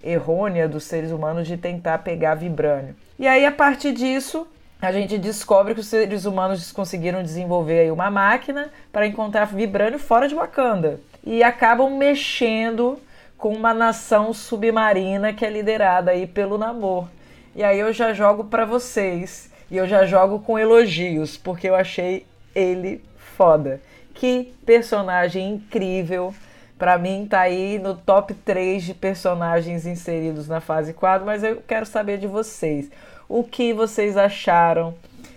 [0.03, 2.95] errônea dos seres humanos de tentar pegar vibrânio.
[3.17, 4.47] E aí, a partir disso,
[4.81, 10.27] a gente descobre que os seres humanos conseguiram desenvolver uma máquina para encontrar vibrânio fora
[10.27, 10.99] de Wakanda.
[11.23, 12.99] E acabam mexendo
[13.37, 17.07] com uma nação submarina que é liderada aí pelo Namor.
[17.55, 19.51] E aí eu já jogo para vocês.
[19.69, 23.03] E eu já jogo com elogios, porque eu achei ele
[23.35, 23.81] foda.
[24.13, 26.33] Que personagem incrível
[26.77, 31.61] para mim tá aí no top 3 de personagens inseridos na fase 4, mas eu
[31.67, 32.89] quero saber de vocês.
[33.27, 34.93] O que vocês acharam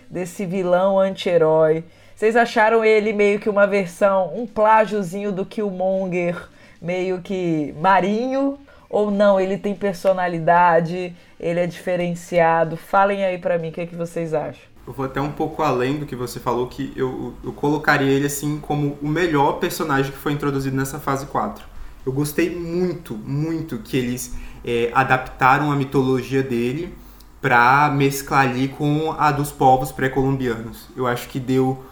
[0.09, 1.85] desse vilão anti-herói?
[2.15, 6.49] Vocês acharam ele meio que uma versão, um plágiozinho do Killmonger,
[6.81, 8.59] meio que marinho?
[8.91, 12.77] Ou não, ele tem personalidade, ele é diferenciado?
[12.77, 15.63] Falem aí para mim o que, é que vocês acham eu vou até um pouco
[15.63, 20.11] além do que você falou, que eu, eu colocaria ele assim como o melhor personagem
[20.11, 21.65] que foi introduzido nessa fase 4.
[22.05, 26.95] Eu gostei muito, muito que eles é, adaptaram a mitologia dele
[27.41, 30.89] para mesclar ali com a dos povos pré-colombianos.
[30.97, 31.85] Eu acho que deu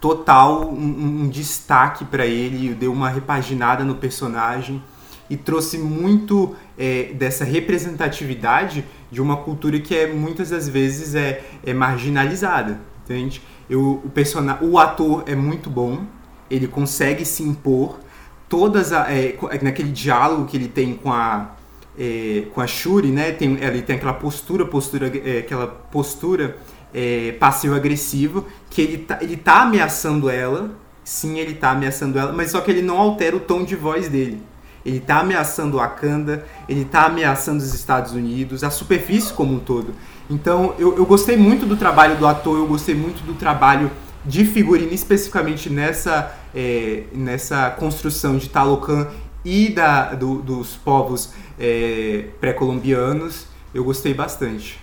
[0.00, 4.82] total um, um destaque para ele, deu uma repaginada no personagem
[5.28, 11.44] e trouxe muito é, dessa representatividade de uma cultura que é muitas das vezes é,
[11.64, 13.42] é marginalizada, entende?
[13.68, 14.44] Eu, o, person...
[14.60, 16.04] o ator é muito bom,
[16.50, 17.98] ele consegue se impor,
[18.48, 21.52] todas a, é, naquele diálogo que ele tem com a
[21.98, 23.32] é, com a Shuri, né?
[23.32, 26.58] Tem, ele tem aquela postura, postura, é, aquela postura
[26.92, 32.50] é, passivo-agressiva que ele tá, ele tá ameaçando ela, sim, ele tá ameaçando ela, mas
[32.50, 34.42] só que ele não altera o tom de voz dele
[34.86, 39.92] ele está ameaçando Wakanda, ele está ameaçando os Estados Unidos, a superfície como um todo.
[40.30, 43.90] Então eu, eu gostei muito do trabalho do ator, eu gostei muito do trabalho
[44.24, 49.08] de figurino, especificamente nessa, é, nessa construção de Talocan
[49.44, 53.46] e da, do, dos povos é, pré-colombianos.
[53.74, 54.80] Eu gostei bastante.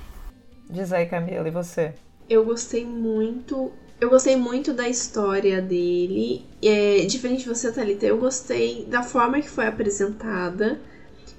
[0.70, 1.94] Diz aí, Camila, e você?
[2.30, 3.72] Eu gostei muito
[4.04, 6.46] eu gostei muito da história dele.
[6.62, 10.78] É, diferente de você, Thalita, eu gostei da forma que foi apresentada.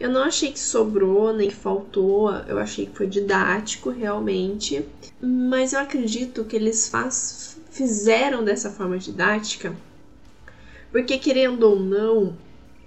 [0.00, 4.83] Eu não achei que sobrou nem que faltou, eu achei que foi didático realmente.
[5.20, 9.77] Mas eu acredito que eles faz, fizeram dessa forma didática,
[10.90, 12.35] porque querendo ou não,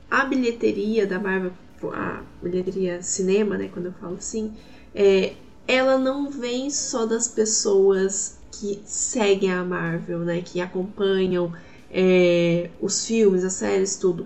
[0.09, 1.53] a bilheteria da Marvel,
[1.93, 4.51] a bilheteria cinema, né, quando eu falo assim,
[4.95, 5.33] é,
[5.67, 11.53] ela não vem só das pessoas que seguem a Marvel, né, que acompanham
[11.91, 14.25] é, os filmes, as séries, tudo.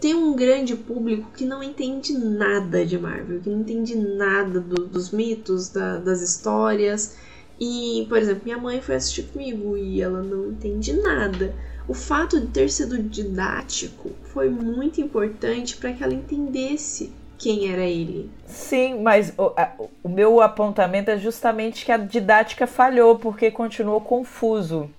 [0.00, 4.86] Tem um grande público que não entende nada de Marvel, que não entende nada do,
[4.86, 7.16] dos mitos, da, das histórias.
[7.58, 11.52] E, por exemplo, minha mãe foi assistir comigo e ela não entende nada.
[11.88, 17.84] O fato de ter sido didático foi muito importante para que ela entendesse quem era
[17.84, 18.30] ele.
[18.46, 19.70] Sim, mas o, a,
[20.02, 24.90] o, meu apontamento é justamente que a didática falhou porque continuou confuso.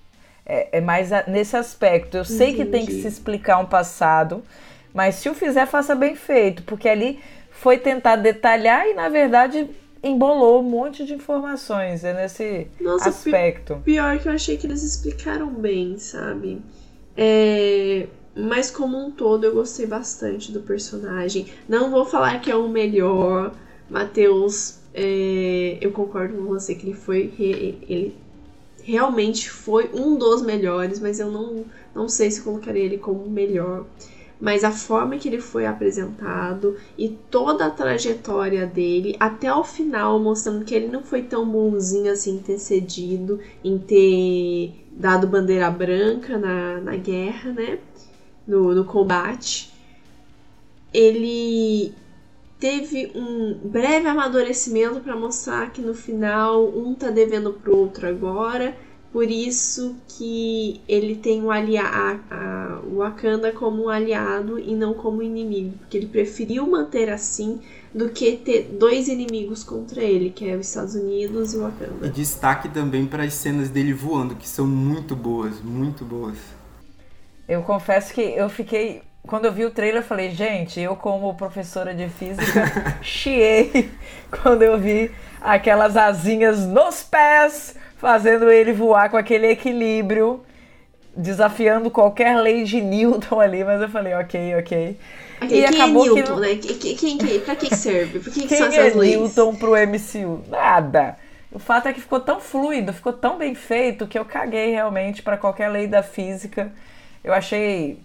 [0.46, 2.16] É, é mais a, nesse aspecto.
[2.16, 2.64] Eu sei Entendi.
[2.64, 4.42] que tem que se explicar um passado,
[4.94, 9.68] mas se o fizer, faça bem feito, porque ali foi tentar detalhar e na verdade
[10.02, 13.82] embolou um monte de informações é nesse Nossa, aspecto.
[13.84, 16.62] Pior que eu achei que eles explicaram bem, sabe?
[17.14, 18.06] É,
[18.40, 21.46] mas como um todo eu gostei bastante do personagem.
[21.68, 23.52] Não vou falar que é o melhor.
[23.88, 27.32] Matheus, é, eu concordo com você que ele foi.
[27.38, 28.16] Ele
[28.82, 33.30] realmente foi um dos melhores, mas eu não, não sei se colocaria ele como o
[33.30, 33.84] melhor
[34.40, 40.18] mas a forma que ele foi apresentado e toda a trajetória dele até o final,
[40.18, 45.70] mostrando que ele não foi tão bonzinho assim em ter cedido, em ter dado bandeira
[45.70, 47.78] branca na, na guerra, né?
[48.50, 49.72] No, no combate.
[50.92, 51.94] Ele
[52.58, 58.76] teve um breve amadurecimento para mostrar que no final um tá devendo pro outro agora
[59.12, 61.82] por isso que ele tem o, alia
[62.88, 65.76] o Wakanda como um aliado e não como inimigo.
[65.78, 67.58] Porque ele preferiu manter assim
[67.92, 72.06] do que ter dois inimigos contra ele, que é os Estados Unidos e o Wakanda.
[72.06, 76.38] E destaque também para as cenas dele voando, que são muito boas, muito boas.
[77.50, 79.02] Eu confesso que eu fiquei.
[79.26, 82.64] Quando eu vi o trailer, eu falei, gente, eu, como professora de física,
[83.02, 83.90] chiei
[84.30, 85.10] quando eu vi
[85.40, 90.42] aquelas asinhas nos pés fazendo ele voar com aquele equilíbrio,
[91.14, 94.98] desafiando qualquer lei de Newton ali, mas eu falei, ok, ok.
[95.42, 96.40] e quem é acabou é Newton, que...
[96.40, 96.54] né?
[96.56, 98.20] Quem, quem, pra que serve?
[98.20, 99.16] Por que, que são essas é leis?
[99.16, 100.44] Newton pro MCU?
[100.48, 101.16] Nada.
[101.50, 105.20] O fato é que ficou tão fluido, ficou tão bem feito que eu caguei realmente
[105.20, 106.72] para qualquer lei da física.
[107.22, 108.00] Eu achei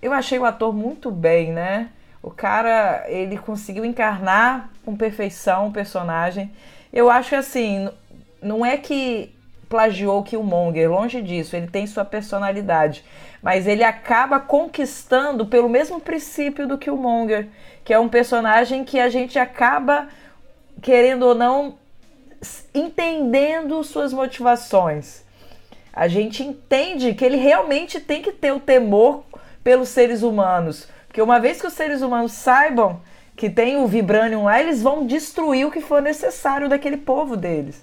[0.00, 1.88] eu achei o ator muito bem, né?
[2.22, 6.52] O cara, ele conseguiu encarnar com perfeição o personagem.
[6.92, 7.88] Eu acho assim,
[8.40, 9.34] não é que
[9.68, 13.04] plagiou Killmonger, longe disso, ele tem sua personalidade,
[13.42, 17.48] mas ele acaba conquistando pelo mesmo princípio do Killmonger,
[17.84, 20.08] que é um personagem que a gente acaba
[20.80, 21.74] querendo ou não
[22.72, 25.25] entendendo suas motivações.
[25.96, 29.24] A gente entende que ele realmente tem que ter o temor
[29.64, 33.00] pelos seres humanos, porque uma vez que os seres humanos saibam
[33.34, 37.82] que tem o Vibranium lá, eles vão destruir o que for necessário daquele povo deles.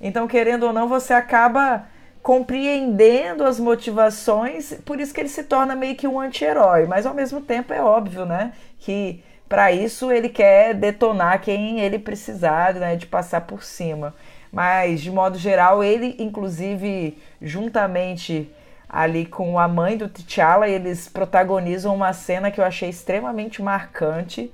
[0.00, 1.86] Então, querendo ou não, você acaba
[2.22, 6.86] compreendendo as motivações, por isso que ele se torna meio que um anti-herói.
[6.86, 11.98] Mas ao mesmo tempo é óbvio, né, que para isso ele quer detonar quem ele
[11.98, 14.14] precisar, né, de passar por cima.
[14.52, 18.50] Mas de modo geral, ele inclusive juntamente
[18.88, 24.52] ali com a mãe do T'Challa, eles protagonizam uma cena que eu achei extremamente marcante,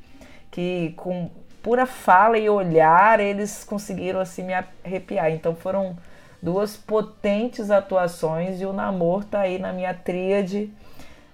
[0.51, 1.31] que com
[1.63, 4.53] pura fala e olhar, eles conseguiram assim me
[4.85, 5.33] arrepiar.
[5.33, 5.97] Então foram
[6.43, 10.71] duas potentes atuações e o Namor tá aí na minha tríade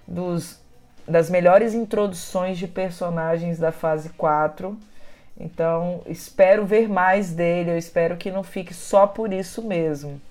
[0.07, 0.59] dos,
[1.07, 4.77] das melhores introduções de personagens da fase 4.
[5.39, 10.21] Então, espero ver mais dele, eu espero que não fique só por isso mesmo.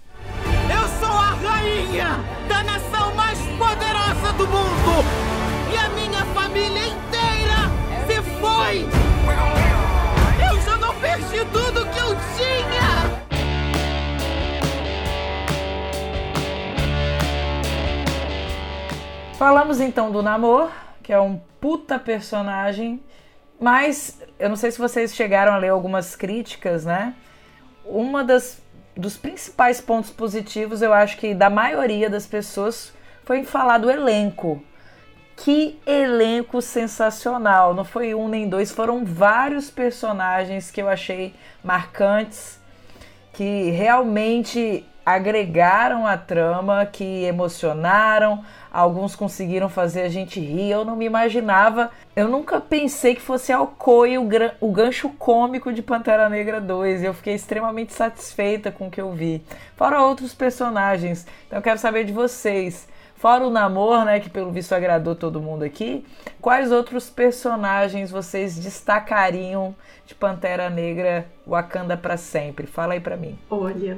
[0.70, 5.04] Eu sou a rainha da nação mais poderosa do mundo!
[5.72, 7.70] E a minha família inteira
[8.06, 9.12] se foi!
[11.02, 13.22] perdi tudo que eu tinha!
[19.36, 20.70] Falamos então do Namor,
[21.02, 23.02] que é um puta personagem,
[23.62, 27.14] mas eu não sei se vocês chegaram a ler algumas críticas, né?
[27.84, 28.60] Uma das
[28.96, 32.92] dos principais pontos positivos, eu acho que da maioria das pessoas,
[33.24, 34.62] foi em falar do elenco.
[35.36, 37.72] Que elenco sensacional!
[37.72, 41.32] Não foi um nem dois, foram vários personagens que eu achei
[41.62, 42.60] marcantes,
[43.32, 50.70] que realmente agregaram a trama, que emocionaram, alguns conseguiram fazer a gente rir.
[50.70, 54.28] Eu não me imaginava, eu nunca pensei que fosse Alcoy o,
[54.60, 57.02] o gancho cômico de Pantera Negra 2.
[57.02, 59.42] E eu fiquei extremamente satisfeita com o que eu vi.
[59.76, 61.26] Fora outros personagens.
[61.46, 62.88] Então eu quero saber de vocês.
[63.22, 66.04] Fora o namoro, né, que pelo visto agradou todo mundo aqui,
[66.40, 72.66] quais outros personagens vocês destacariam de Pantera Negra Wakanda para sempre?
[72.66, 73.38] Fala aí para mim.
[73.48, 73.96] Olha,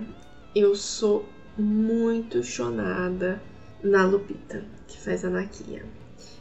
[0.55, 1.25] eu sou
[1.59, 3.41] muito chonada
[3.83, 5.85] na Lupita, que faz a Nakia.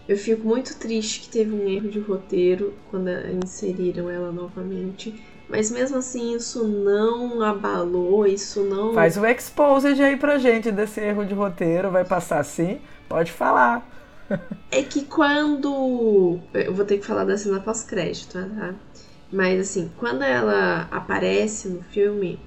[0.07, 5.23] Eu fico muito triste que teve um erro de roteiro quando inseriram ela novamente.
[5.47, 8.93] Mas mesmo assim, isso não abalou, isso não.
[8.93, 12.81] Faz o exposed aí pra gente desse erro de roteiro, vai passar assim?
[13.07, 13.87] Pode falar.
[14.71, 16.39] é que quando.
[16.53, 18.73] Eu vou ter que falar da cena pós-crédito, tá?
[19.31, 22.39] Mas assim, quando ela aparece no filme,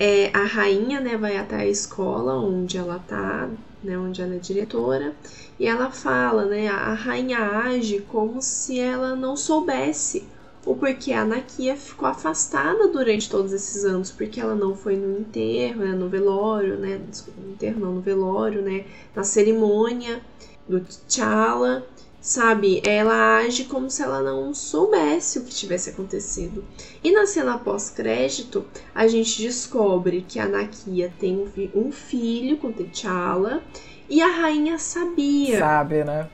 [0.00, 3.50] é, a rainha né, vai até a escola onde ela tá,
[3.84, 5.14] né, onde ela é diretora,
[5.58, 10.26] e ela fala, né, a rainha age como se ela não soubesse
[10.64, 15.18] o porquê a Nakia ficou afastada durante todos esses anos, porque ela não foi no
[15.18, 20.22] enterro, né, no velório, né, desculpa, no enterro não, no velório, né, na cerimônia
[20.66, 21.84] do T'Challa,
[22.20, 22.82] sabe?
[22.84, 26.64] Ela age como se ela não soubesse o que tivesse acontecido.
[27.02, 28.64] E na cena pós-crédito,
[28.94, 33.62] a gente descobre que a Nakia tem um filho com T'Challa
[34.08, 35.58] e a rainha sabia.
[35.58, 36.28] Sabe, né?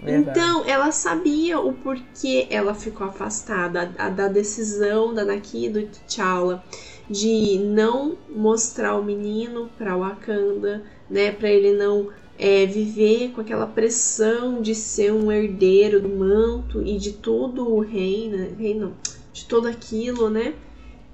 [0.00, 0.38] Verdade.
[0.38, 5.72] Então, ela sabia o porquê ela ficou afastada, a, a, da decisão da Nakia e
[5.72, 6.62] do T'Challa
[7.10, 13.66] de não mostrar o menino para Wakanda, né, para ele não é, viver com aquela
[13.66, 18.94] pressão de ser um herdeiro do manto e de todo o reino, reino
[19.32, 20.54] de tudo aquilo, né?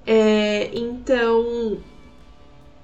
[0.05, 1.79] É, então,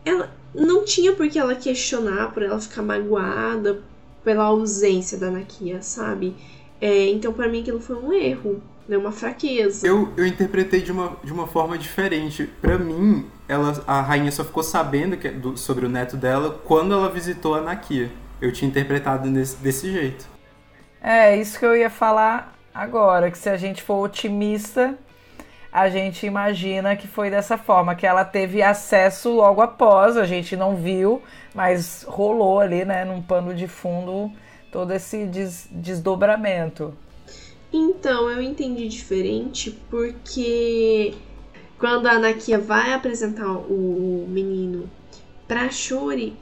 [0.03, 3.83] ela não tinha por que ela questionar, por ela ficar magoada
[4.23, 6.35] pela ausência da Nakia, sabe?
[6.79, 8.97] É, então, para mim, aquilo foi um erro, né?
[8.97, 9.85] uma fraqueza.
[9.85, 12.49] Eu, eu interpretei de uma, de uma forma diferente.
[12.59, 16.93] Para mim, ela, a rainha só ficou sabendo que, do, sobre o neto dela quando
[16.95, 18.09] ela visitou a Nakia
[18.41, 20.25] eu tinha interpretado nesse, desse jeito.
[21.01, 24.97] É, isso que eu ia falar agora, que se a gente for otimista,
[25.71, 30.55] a gente imagina que foi dessa forma, que ela teve acesso logo após, a gente
[30.55, 31.21] não viu,
[31.53, 34.31] mas rolou ali, né, num pano de fundo,
[34.71, 36.93] todo esse des desdobramento.
[37.71, 41.13] Então, eu entendi diferente porque
[41.79, 44.89] quando a Anakia vai apresentar o menino
[45.47, 46.37] pra Shuri,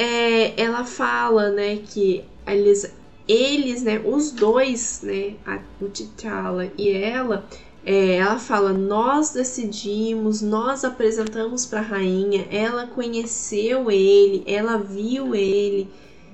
[0.00, 2.90] é, ela fala, né, que eles,
[3.28, 7.46] eles, né, os dois, né, a, o T'Challa e ela,
[7.84, 15.34] é, ela fala, nós decidimos, nós apresentamos para a rainha, ela conheceu ele, ela viu
[15.34, 15.86] ele,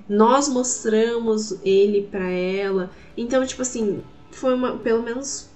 [0.08, 2.88] nós mostramos ele para ela.
[3.16, 4.00] Então, tipo assim,
[4.30, 5.50] foi uma, pelo menos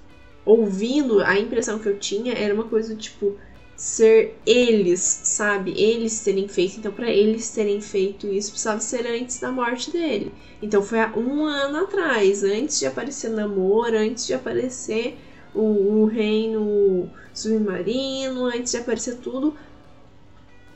[0.45, 3.37] ouvindo, a impressão que eu tinha era uma coisa tipo,
[3.81, 5.73] ser eles, sabe?
[5.75, 6.79] Eles terem feito.
[6.79, 10.35] Então, para eles terem feito isso, precisava ser antes da morte dele.
[10.61, 15.17] Então, foi há um ano atrás, antes de aparecer Namor, antes de aparecer
[15.55, 19.57] o, o reino submarino, antes de aparecer tudo.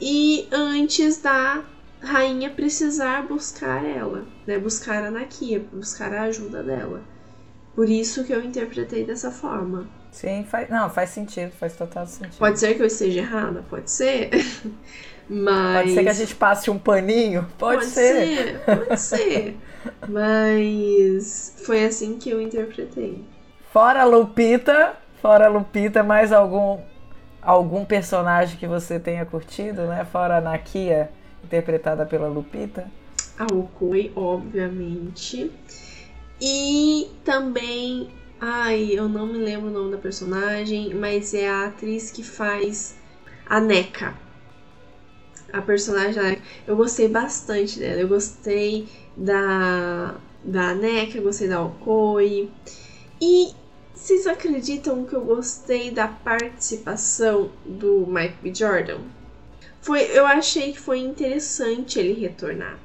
[0.00, 1.62] E antes da
[2.00, 4.58] rainha precisar buscar ela, né?
[4.58, 7.02] Buscar a Nakia, buscar a ajuda dela.
[7.74, 9.90] Por isso que eu interpretei dessa forma.
[10.14, 12.38] Sim, faz, não, faz sentido, faz total sentido.
[12.38, 14.30] Pode ser que eu esteja errada, pode ser.
[15.28, 15.74] Mas.
[15.82, 17.48] Pode ser que a gente passe um paninho?
[17.58, 18.14] Pode, pode ser.
[18.14, 18.60] ser.
[18.60, 19.56] Pode ser.
[20.08, 23.24] Mas foi assim que eu interpretei.
[23.72, 26.78] Fora Lupita, fora Lupita, mais algum
[27.42, 30.04] algum personagem que você tenha curtido, né?
[30.04, 31.10] Fora a Nakia,
[31.42, 32.86] interpretada pela Lupita?
[33.36, 35.50] A Okoi, obviamente.
[36.40, 38.10] E também
[38.40, 42.96] Ai, eu não me lembro o nome da personagem, mas é a atriz que faz
[43.46, 44.14] a Neca.
[45.52, 46.36] A personagem da.
[46.66, 48.00] Eu gostei bastante dela.
[48.00, 52.50] Eu gostei da, da Neca, eu gostei da Okoi.
[53.20, 53.54] E
[53.94, 58.54] vocês acreditam que eu gostei da participação do Mike B.
[58.54, 58.98] Jordan?
[59.80, 62.78] Foi, eu achei que foi interessante ele retornar.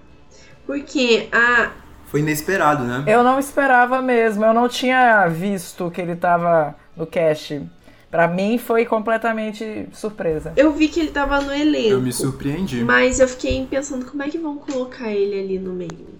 [0.66, 1.74] Porque a
[2.10, 3.04] foi inesperado, né?
[3.06, 4.44] Eu não esperava mesmo.
[4.44, 7.62] Eu não tinha visto que ele tava no cast.
[8.10, 10.52] Pra mim foi completamente surpresa.
[10.58, 11.90] Eu vi que ele tava no elenco.
[11.90, 12.84] Eu me surpreendi.
[12.84, 16.20] Mas eu fiquei pensando como é que vão colocar ele ali no meio.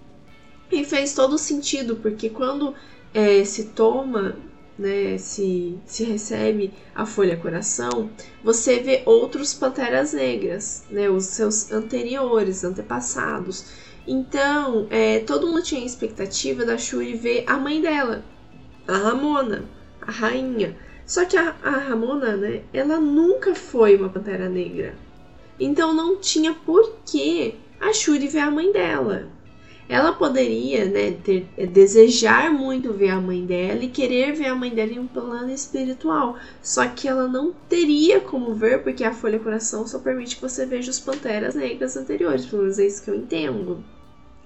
[0.70, 2.72] E fez todo sentido, porque quando
[3.12, 4.36] é, se toma
[4.78, 8.08] né, se, se recebe a Folha Coração,
[8.42, 13.89] você vê outros Panteras Negras, né, os seus anteriores, antepassados.
[14.06, 18.24] Então, é, todo mundo tinha a expectativa da Shuri ver a mãe dela,
[18.86, 19.64] a Ramona,
[20.00, 20.76] a rainha.
[21.06, 24.94] Só que a, a Ramona, né, ela nunca foi uma Pantera Negra.
[25.58, 29.28] Então não tinha por que a Shuri ver a mãe dela.
[29.90, 34.54] Ela poderia, né, ter, é, desejar muito ver a mãe dela e querer ver a
[34.54, 36.38] mãe dela em um plano espiritual.
[36.62, 40.64] Só que ela não teria como ver, porque a Folha Coração só permite que você
[40.64, 42.46] veja os Panteras Negras anteriores.
[42.46, 43.82] Pelo menos é isso que eu entendo.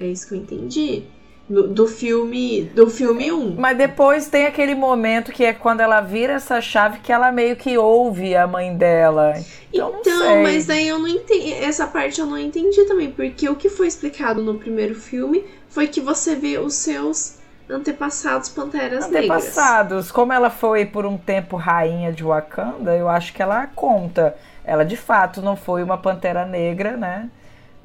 [0.01, 1.03] É isso que eu entendi.
[1.49, 3.57] Do, do filme do filme 1.
[3.57, 7.55] Mas depois tem aquele momento que é quando ela vira essa chave que ela meio
[7.55, 9.35] que ouve a mãe dela.
[9.71, 11.53] Então, então mas daí eu não entendi.
[11.53, 13.11] Essa parte eu não entendi também.
[13.11, 17.39] Porque o que foi explicado no primeiro filme foi que você vê os seus
[17.69, 19.13] antepassados panteras antepassados.
[19.13, 19.43] negras.
[19.43, 20.13] Antepassados.
[20.13, 24.37] Como ela foi por um tempo rainha de Wakanda, eu acho que ela conta.
[24.65, 27.29] Ela de fato não foi uma pantera negra, né?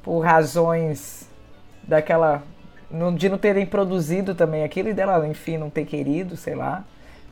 [0.02, 1.28] Por razões
[1.82, 2.42] daquela
[3.16, 6.84] de não terem produzido também aquilo e dela, enfim, não ter querido, sei lá.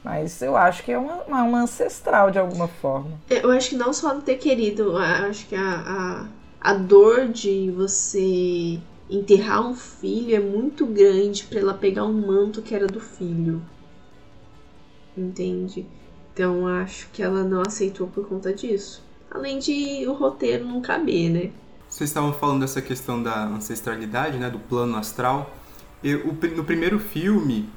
[0.05, 3.19] Mas eu acho que é uma, uma ancestral de alguma forma.
[3.29, 6.29] Eu acho que não só não ter querido, acho que a,
[6.63, 8.79] a, a dor de você
[9.11, 13.61] enterrar um filho é muito grande para ela pegar um manto que era do filho.
[15.17, 15.85] Entende?
[16.33, 19.03] Então acho que ela não aceitou por conta disso.
[19.31, 21.51] Além de o roteiro não caber, né?
[21.89, 25.55] Vocês estavam falando dessa questão da ancestralidade, né, do plano astral.
[26.05, 27.69] Eu, no primeiro filme,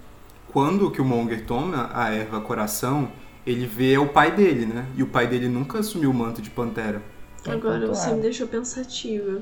[0.52, 3.10] quando o Killmonger toma a erva coração,
[3.48, 4.86] ele vê o pai dele, né?
[4.98, 7.02] E o pai dele nunca assumiu o manto de pantera.
[7.48, 9.42] Agora você me deixou pensativa.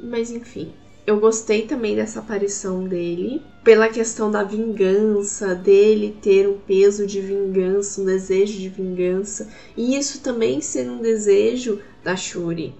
[0.00, 0.72] Mas enfim,
[1.04, 7.20] eu gostei também dessa aparição dele, pela questão da vingança, dele ter um peso de
[7.20, 12.74] vingança, um desejo de vingança, e isso também ser um desejo da Shuri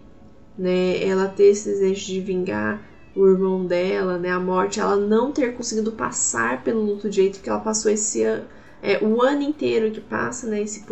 [0.58, 2.82] né, ela ter esse desejo de vingar
[3.14, 7.40] o irmão dela, né, a morte, ela não ter conseguido passar pelo luto de jeito
[7.40, 8.22] que ela passou esse
[8.82, 10.84] é, o ano inteiro que passa, né, esse,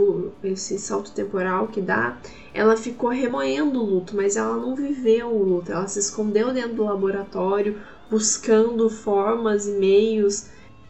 [0.42, 2.18] esse salto temporal que dá,
[2.52, 6.74] ela ficou remoendo o luto, mas ela não viveu o luto, ela se escondeu dentro
[6.74, 7.78] do laboratório,
[8.10, 10.46] buscando formas e meios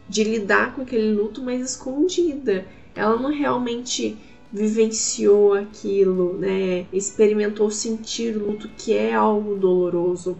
[0.07, 2.65] de lidar com aquele luto, mas escondida.
[2.95, 4.17] Ela não realmente
[4.55, 6.85] vivenciou aquilo, né?
[6.93, 10.37] Experimentou sentir luto, que é algo doloroso.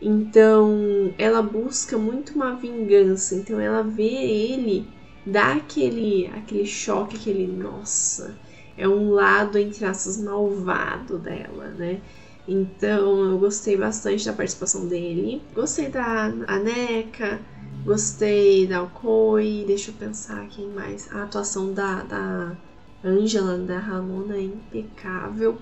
[0.00, 3.34] Então, ela busca muito uma vingança.
[3.34, 4.86] Então, ela vê ele
[5.26, 8.36] dá aquele aquele choque, aquele nossa,
[8.76, 12.00] é um lado entre aspas malvado dela, né?
[12.46, 15.42] Então, eu gostei bastante da participação dele.
[15.54, 17.40] Gostei da Aneca,
[17.84, 21.12] gostei da Alcoy, deixa eu pensar quem mais.
[21.12, 22.56] A atuação da, da
[23.04, 25.58] Angela da Ramona é impecável.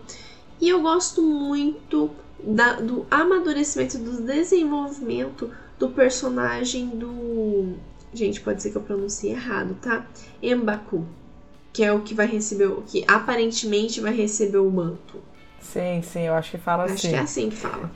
[0.60, 2.10] E eu gosto muito
[2.42, 7.74] da, do amadurecimento, do desenvolvimento do personagem do.
[8.12, 10.06] Gente, pode ser que eu pronuncie errado, tá?
[10.42, 11.06] Embaku.
[11.72, 15.22] Que é o que vai receber, o que aparentemente vai receber o manto.
[15.60, 17.08] Sim, sim, eu acho que fala acho assim.
[17.08, 17.90] Acho que é assim que fala.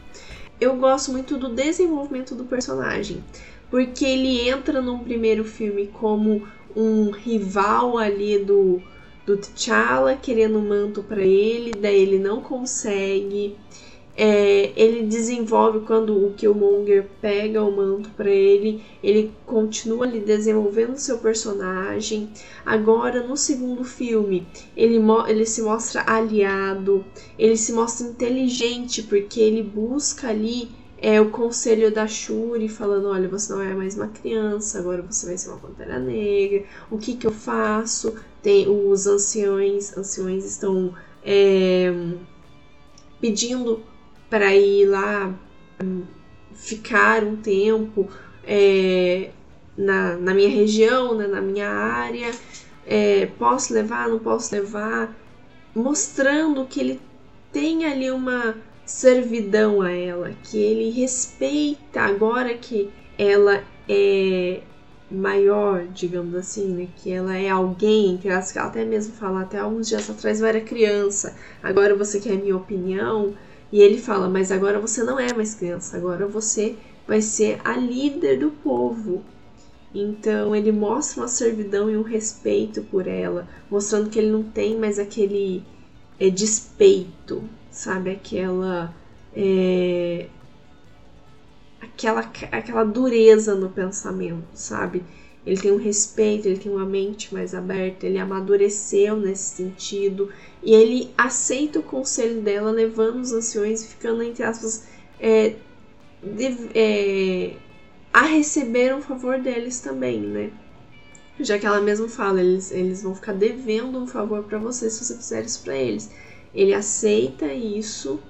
[0.60, 3.22] Eu gosto muito do desenvolvimento do personagem.
[3.68, 8.80] Porque ele entra num primeiro filme como um rival ali do,
[9.26, 13.56] do T'Challa querendo um manto para ele, daí ele não consegue.
[14.16, 20.96] É, ele desenvolve quando o Killmonger pega o manto para ele, ele continua ali desenvolvendo
[20.96, 22.30] seu personagem.
[22.64, 24.46] Agora no segundo filme,
[24.76, 27.04] ele, ele se mostra aliado,
[27.36, 33.28] ele se mostra inteligente porque ele busca ali é o conselho da Shuri falando: olha,
[33.28, 36.64] você não é mais uma criança, agora você vai ser uma pantera negra.
[36.90, 38.14] O que que eu faço?
[38.44, 41.90] Tem os anciões, anciões estão é,
[43.18, 43.82] pedindo
[44.28, 45.34] para ir lá
[45.82, 46.02] hum,
[46.52, 48.06] ficar um tempo
[48.46, 49.30] é,
[49.74, 52.32] na, na minha região, né, na minha área.
[52.86, 54.10] É, posso levar?
[54.10, 55.16] Não posso levar?
[55.74, 57.00] Mostrando que ele
[57.50, 64.60] tem ali uma servidão a ela, que ele respeita agora que ela é
[65.10, 66.88] maior, digamos assim, né?
[66.96, 70.60] Que ela é alguém, que ela até mesmo fala, até alguns dias atrás eu era
[70.60, 73.34] criança, agora você quer a minha opinião.
[73.72, 76.76] E ele fala, mas agora você não é mais criança, agora você
[77.06, 79.22] vai ser a líder do povo.
[79.94, 84.76] Então ele mostra uma servidão e um respeito por ela, mostrando que ele não tem
[84.78, 85.62] mais aquele
[86.18, 88.10] é, despeito, sabe?
[88.10, 88.94] Aquela.
[89.36, 90.28] É,
[91.84, 92.20] aquela,
[92.52, 95.04] aquela dureza no pensamento, sabe?
[95.46, 100.30] ele tem um respeito, ele tem uma mente mais aberta, ele amadureceu nesse sentido
[100.62, 104.86] e ele aceita o conselho dela, levando os anciões e ficando, entre aspas,
[105.20, 105.54] é,
[106.22, 107.56] de, é,
[108.12, 110.50] a receber um favor deles também, né?
[111.38, 115.04] Já que ela mesma fala, eles, eles vão ficar devendo um favor para você se
[115.04, 116.10] você fizer isso para eles.
[116.54, 118.20] Ele aceita isso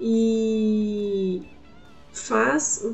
[0.00, 1.42] e
[2.10, 2.84] faz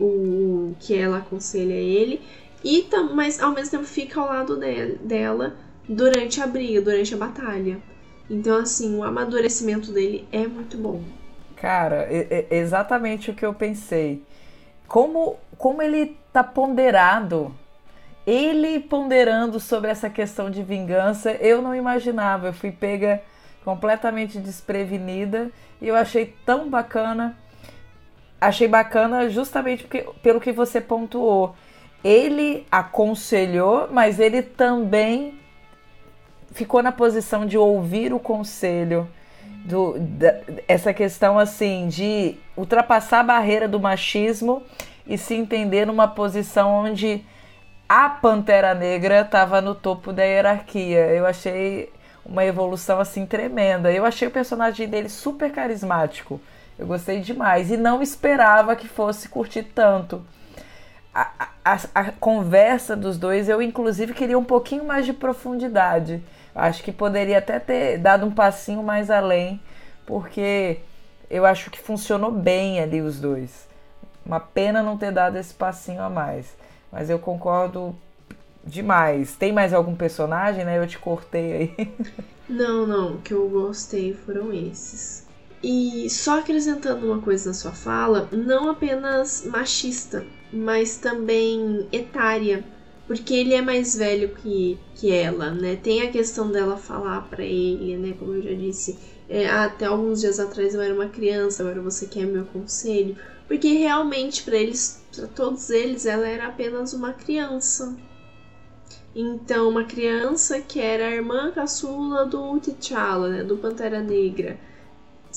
[0.00, 2.20] o, que ela aconselha ele,
[2.64, 5.56] e mas ao mesmo tempo fica ao lado de, dela
[5.88, 7.78] durante a briga, durante a batalha.
[8.28, 11.02] Então, assim, o amadurecimento dele é muito bom.
[11.56, 14.22] Cara, é, é exatamente o que eu pensei.
[14.86, 17.54] Como, como ele tá ponderado
[18.28, 22.48] ele ponderando sobre essa questão de vingança, eu não imaginava.
[22.48, 23.22] Eu fui pega
[23.64, 27.34] completamente desprevenida e eu achei tão bacana.
[28.40, 31.56] Achei bacana justamente porque, pelo que você pontuou.
[32.04, 35.38] Ele aconselhou, mas ele também
[36.52, 39.08] ficou na posição de ouvir o conselho.
[39.64, 44.62] Do, da, essa questão assim de ultrapassar a barreira do machismo
[45.06, 47.24] e se entender numa posição onde
[47.88, 51.06] a Pantera Negra estava no topo da hierarquia.
[51.06, 51.90] Eu achei
[52.24, 53.90] uma evolução assim tremenda.
[53.90, 56.40] Eu achei o personagem dele super carismático.
[56.78, 60.24] Eu gostei demais e não esperava que fosse curtir tanto.
[61.12, 66.22] A, a, a, conversa dos dois, eu inclusive queria um pouquinho mais de profundidade.
[66.54, 69.60] Acho que poderia até ter dado um passinho mais além,
[70.06, 70.78] porque
[71.28, 73.68] eu acho que funcionou bem ali os dois.
[74.24, 76.56] Uma pena não ter dado esse passinho a mais.
[76.92, 77.96] Mas eu concordo
[78.64, 79.34] demais.
[79.36, 80.78] Tem mais algum personagem, né?
[80.78, 81.94] Eu te cortei aí.
[82.48, 83.14] Não, não.
[83.16, 85.27] O que eu gostei foram esses.
[85.62, 92.64] E só acrescentando uma coisa na sua fala, não apenas machista, mas também etária,
[93.06, 95.76] porque ele é mais velho que, que ela, né?
[95.76, 98.14] Tem a questão dela falar para ele, né?
[98.18, 98.96] Como eu já disse,
[99.28, 103.16] é, até alguns dias atrás eu era uma criança, agora você quer meu conselho,
[103.48, 107.96] porque realmente para eles para todos eles, ela era apenas uma criança.
[109.14, 114.58] Então, uma criança que era a irmã caçula do T'Challa, né, do Pantera Negra.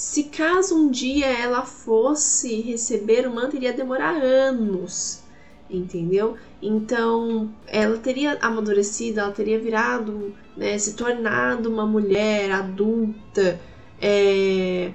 [0.01, 5.21] Se caso um dia ela fosse receber o manto, iria demorar anos,
[5.69, 6.35] entendeu?
[6.59, 13.59] Então, ela teria amadurecido, ela teria virado, né, se tornado uma mulher adulta,
[14.01, 14.91] é,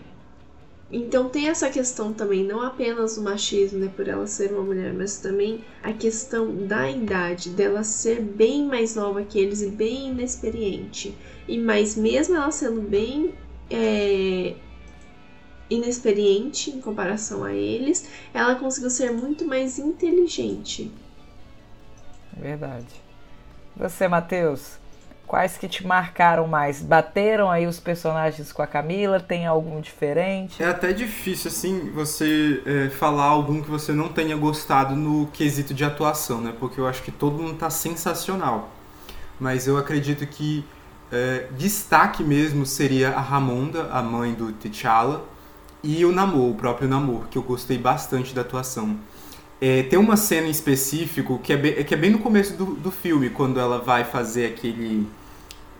[0.90, 4.92] então tem essa questão também, não apenas o machismo, né, por ela ser uma mulher,
[4.92, 10.08] mas também a questão da idade, dela ser bem mais nova que eles e bem
[10.08, 11.14] inexperiente.
[11.46, 13.32] E mas mesmo ela sendo bem
[13.70, 14.56] é,
[15.68, 20.92] inexperiente em comparação a eles, ela conseguiu ser muito mais inteligente.
[22.36, 22.86] Verdade.
[23.76, 24.78] Você, Matheus?
[25.26, 26.80] Quais que te marcaram mais?
[26.80, 29.18] Bateram aí os personagens com a Camila?
[29.18, 30.62] Tem algum diferente?
[30.62, 35.74] É até difícil, assim, você é, falar algum que você não tenha gostado no quesito
[35.74, 36.54] de atuação, né?
[36.58, 38.70] Porque eu acho que todo mundo tá sensacional.
[39.40, 40.64] Mas eu acredito que
[41.10, 45.24] é, destaque mesmo seria a Ramonda, a mãe do T'Challa,
[45.86, 48.96] e o Namor, o próprio Namor, que eu gostei bastante da atuação.
[49.60, 52.74] É, tem uma cena em específico que é bem, que é bem no começo do,
[52.74, 55.06] do filme, quando ela vai fazer aquele.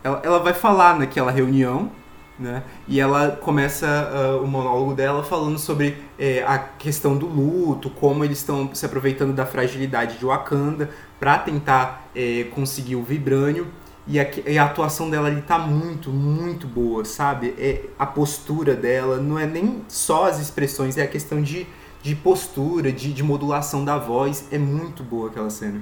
[0.03, 1.91] Ela, ela vai falar naquela reunião,
[2.39, 2.63] né?
[2.87, 8.23] E ela começa uh, o monólogo dela falando sobre é, a questão do luto, como
[8.23, 10.89] eles estão se aproveitando da fragilidade de Wakanda
[11.19, 13.67] para tentar é, conseguir o vibrânio.
[14.07, 17.53] E a, e a, atuação dela ali tá muito, muito boa, sabe?
[17.57, 21.67] É, a postura dela não é nem só as expressões, é a questão de
[22.07, 24.47] de postura, de, de modulação da voz.
[24.51, 25.81] É muito boa aquela cena.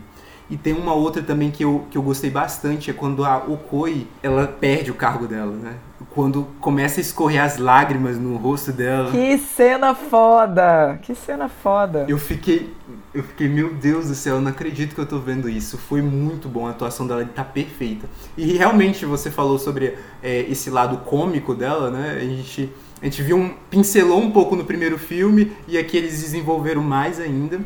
[0.49, 4.07] E tem uma outra também que eu, que eu gostei bastante, é quando a Okoi,
[4.21, 5.75] ela perde o cargo dela, né?
[6.11, 9.09] Quando começa a escorrer as lágrimas no rosto dela.
[9.09, 10.99] Que cena foda!
[11.01, 12.05] Que cena foda!
[12.07, 12.71] Eu fiquei,
[13.15, 15.77] eu fiquei, meu Deus do céu, eu não acredito que eu tô vendo isso.
[15.77, 18.07] Foi muito bom, a atuação dela tá perfeita.
[18.37, 22.17] E realmente você falou sobre é, esse lado cômico dela, né?
[22.17, 22.69] A gente
[23.01, 27.19] a gente viu um, pincelou um pouco no primeiro filme e aqui eles desenvolveram mais
[27.19, 27.59] ainda.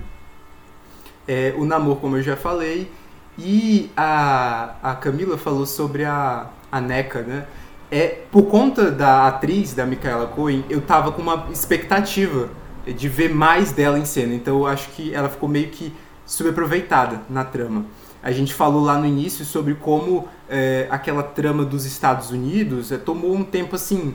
[1.27, 2.91] É, o namoro, como eu já falei.
[3.37, 7.45] E a, a Camila falou sobre a, a NECA, né?
[7.91, 12.49] É, por conta da atriz, da Micaela Cohen, eu tava com uma expectativa
[12.85, 14.33] de ver mais dela em cena.
[14.33, 15.93] Então eu acho que ela ficou meio que
[16.25, 17.85] subaproveitada na trama.
[18.21, 22.97] A gente falou lá no início sobre como é, aquela trama dos Estados Unidos é,
[22.97, 24.13] tomou um tempo assim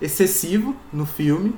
[0.00, 1.54] excessivo no filme.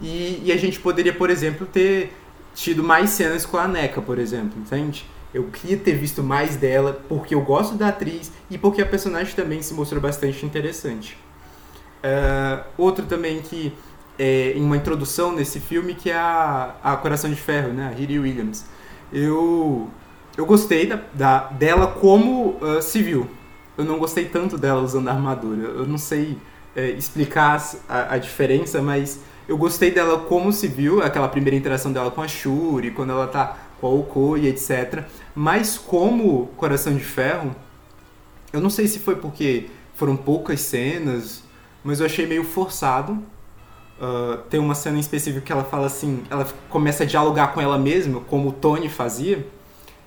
[0.00, 2.16] E, e, a gente poderia, por exemplo, ter
[2.54, 5.04] tido mais cenas com a NECA, por exemplo, entende?
[5.34, 9.34] Eu queria ter visto mais dela, porque eu gosto da atriz e porque a personagem
[9.34, 11.18] também se mostrou bastante interessante.
[11.98, 13.72] Uh, outro também que
[14.18, 17.86] é em uma introdução nesse filme que é a, a Coração de Ferro, né?
[17.86, 18.64] A Riri Williams.
[19.12, 19.88] Eu,
[20.36, 23.28] eu gostei da, da dela como uh, civil.
[23.76, 25.62] Eu não gostei tanto dela usando a armadura.
[25.62, 26.36] Eu não sei
[26.74, 32.10] é, explicar a, a, diferença, mas eu gostei dela como civil, aquela primeira interação dela
[32.10, 35.04] com a Shuri, quando ela tá com a Okoi, etc.
[35.34, 37.54] Mas como Coração de Ferro,
[38.52, 41.44] eu não sei se foi porque foram poucas cenas,
[41.84, 43.22] mas eu achei meio forçado
[44.00, 47.60] Uh, tem uma cena em específico que ela fala assim, ela começa a dialogar com
[47.60, 49.44] ela mesma, como o Tony fazia,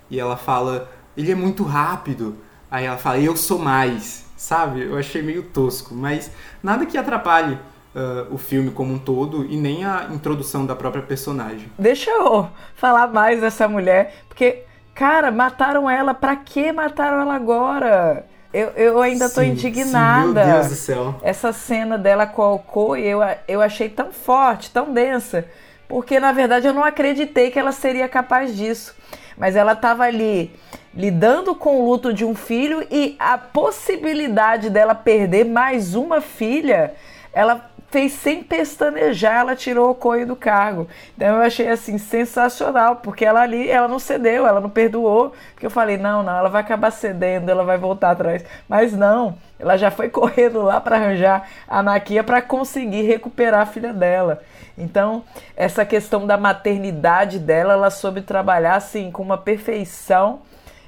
[0.09, 2.37] e ela fala, ele é muito rápido.
[2.69, 4.81] Aí ela fala, eu sou mais, sabe?
[4.81, 6.31] Eu achei meio tosco, mas
[6.63, 7.55] nada que atrapalhe
[7.93, 11.69] uh, o filme como um todo e nem a introdução da própria personagem.
[11.77, 14.63] Deixa eu falar mais dessa mulher, porque,
[14.95, 18.25] cara, mataram ela, pra que mataram ela agora?
[18.54, 20.41] Eu, eu ainda tô indignada.
[20.43, 21.16] Sim, meu Deus do céu.
[21.22, 25.45] Essa cena dela com a Okoi, eu, eu achei tão forte, tão densa,
[25.88, 28.95] porque na verdade eu não acreditei que ela seria capaz disso.
[29.38, 30.54] Mas ela estava ali
[30.93, 36.93] lidando com o luto de um filho e a possibilidade dela perder mais uma filha,
[37.34, 40.87] ela fez sem pestanejar, ela tirou o coio do cargo.
[41.15, 45.65] Então eu achei assim sensacional, porque ela ali, ela não cedeu, ela não perdoou, porque
[45.65, 48.45] eu falei, não, não, ela vai acabar cedendo, ela vai voltar atrás.
[48.67, 53.65] Mas não, ela já foi correndo lá para arranjar a Anakia para conseguir recuperar a
[53.65, 54.41] filha dela.
[54.77, 55.25] Então,
[55.55, 60.39] essa questão da maternidade dela, ela soube trabalhar assim com uma perfeição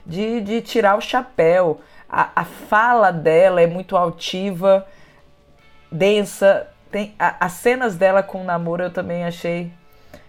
[0.05, 1.81] de, de tirar o chapéu.
[2.09, 4.87] A, a fala dela é muito altiva,
[5.91, 9.71] densa, tem a, as cenas dela com o namoro eu também achei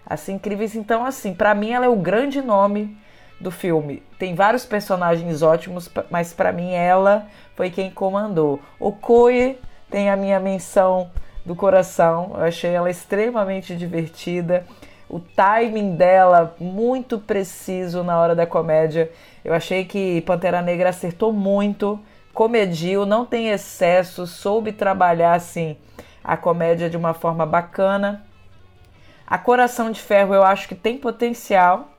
[0.04, 0.74] assim incríveis.
[0.74, 2.96] Então, assim, para mim ela é o grande nome
[3.38, 4.02] do filme.
[4.18, 8.60] Tem vários personagens ótimos, mas para mim ela foi quem comandou.
[8.80, 9.58] O Koye
[9.90, 11.10] tem a minha menção
[11.44, 12.32] do coração.
[12.34, 14.64] Eu achei ela extremamente divertida.
[15.06, 19.10] O timing dela muito preciso na hora da comédia.
[19.44, 22.00] Eu achei que Pantera Negra acertou muito,
[22.32, 25.76] comediu, não tem excesso, soube trabalhar assim
[26.24, 28.24] a comédia de uma forma bacana.
[29.26, 31.90] A Coração de Ferro eu acho que tem potencial.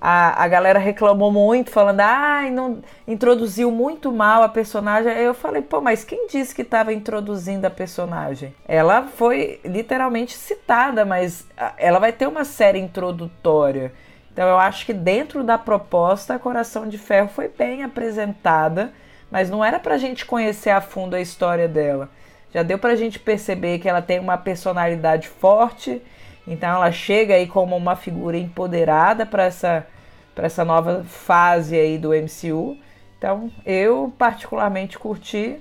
[0.00, 5.12] A, a galera reclamou muito, falando, ah, não introduziu muito mal a personagem.
[5.12, 8.54] Eu falei, pô, mas quem disse que estava introduzindo a personagem?
[8.66, 11.46] Ela foi literalmente citada, mas
[11.76, 13.92] ela vai ter uma série introdutória.
[14.32, 18.94] Então eu acho que dentro da proposta, a Coração de Ferro foi bem apresentada,
[19.30, 22.08] mas não era pra gente conhecer a fundo a história dela.
[22.52, 26.02] Já deu pra gente perceber que ela tem uma personalidade forte,
[26.46, 29.86] então ela chega aí como uma figura empoderada para essa,
[30.34, 32.76] para essa nova fase aí do MCU.
[33.16, 35.60] Então eu particularmente curti,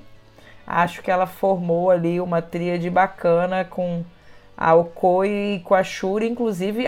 [0.66, 4.04] acho que ela formou ali uma tríade bacana com
[4.58, 6.86] a Okoi e com a Shuri, inclusive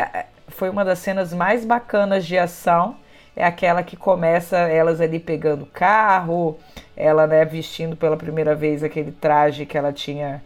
[0.48, 2.98] foi uma das cenas mais bacanas de ação
[3.36, 6.58] é aquela que começa elas ali pegando carro,
[6.96, 10.42] ela né, vestindo pela primeira vez aquele traje que ela tinha,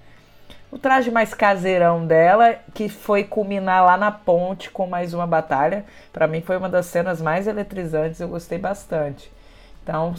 [0.72, 5.86] o traje mais caseirão dela, que foi culminar lá na ponte com mais uma batalha.
[6.12, 9.32] Para mim foi uma das cenas mais eletrizantes, eu gostei bastante.
[9.82, 10.14] Então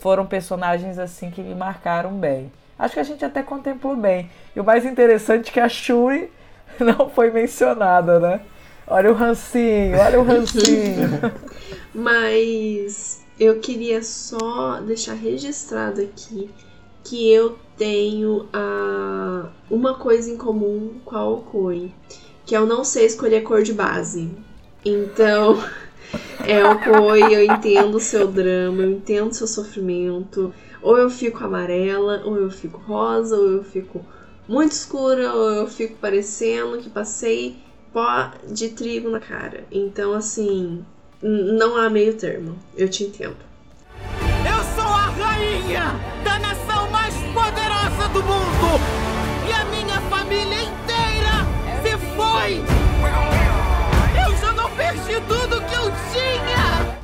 [0.00, 2.52] foram personagens assim que me marcaram bem.
[2.78, 4.28] Acho que a gente até contemplou bem.
[4.54, 6.30] E o mais interessante é que a Shuri
[6.78, 8.40] não foi mencionada, né?
[8.86, 11.20] Olha o rancinho, olha o rancinho.
[11.94, 16.50] Mas eu queria só deixar registrado aqui
[17.04, 21.90] que eu tenho a, uma coisa em comum com a Okoi,
[22.46, 24.30] que eu não sei escolher cor de base.
[24.84, 25.58] Então,
[26.46, 30.54] é Okoi, eu entendo o seu drama, eu entendo o seu sofrimento.
[30.80, 34.04] Ou eu fico amarela, ou eu fico rosa, ou eu fico
[34.48, 37.56] muito escura, ou eu fico parecendo que passei
[37.92, 39.64] pó de trigo na cara.
[39.70, 40.84] Então, assim,
[41.22, 42.58] não há meio termo.
[42.76, 43.36] Eu te entendo.
[44.44, 45.94] Eu sou a rainha
[46.24, 48.80] da nação mais poderosa do mundo!
[49.48, 51.46] E a minha família inteira
[51.82, 52.62] se foi!
[54.20, 57.02] Eu já não perdi tudo que eu tinha!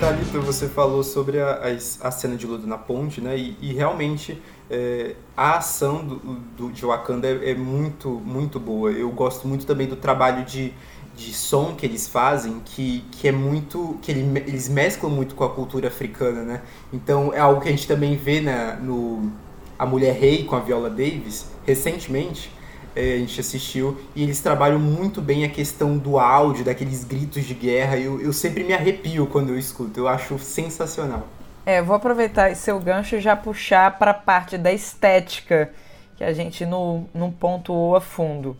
[0.00, 3.36] Thalita, você falou sobre a, a, a, cena de luta na ponte, né?
[3.36, 4.40] E, e realmente
[4.70, 6.16] é, a ação do,
[6.56, 8.90] do, de Wakanda é, é, muito, muito boa.
[8.90, 10.72] Eu gosto muito também do trabalho de,
[11.16, 13.98] de som que eles fazem, que, que é muito.
[14.02, 16.62] que ele, eles mesclam muito com a cultura africana, né?
[16.92, 19.30] Então é algo que a gente também vê na, no
[19.78, 22.50] A Mulher Rei com a Viola Davis, recentemente.
[22.94, 27.44] é, a gente assistiu, e eles trabalham muito bem a questão do áudio, daqueles gritos
[27.44, 27.96] de guerra.
[27.96, 31.26] Eu, eu sempre me arrepio quando eu escuto, eu acho sensacional.
[31.68, 35.70] É, vou aproveitar esse seu gancho e já puxar para a parte da estética,
[36.16, 38.56] que a gente não, não pontuou a fundo.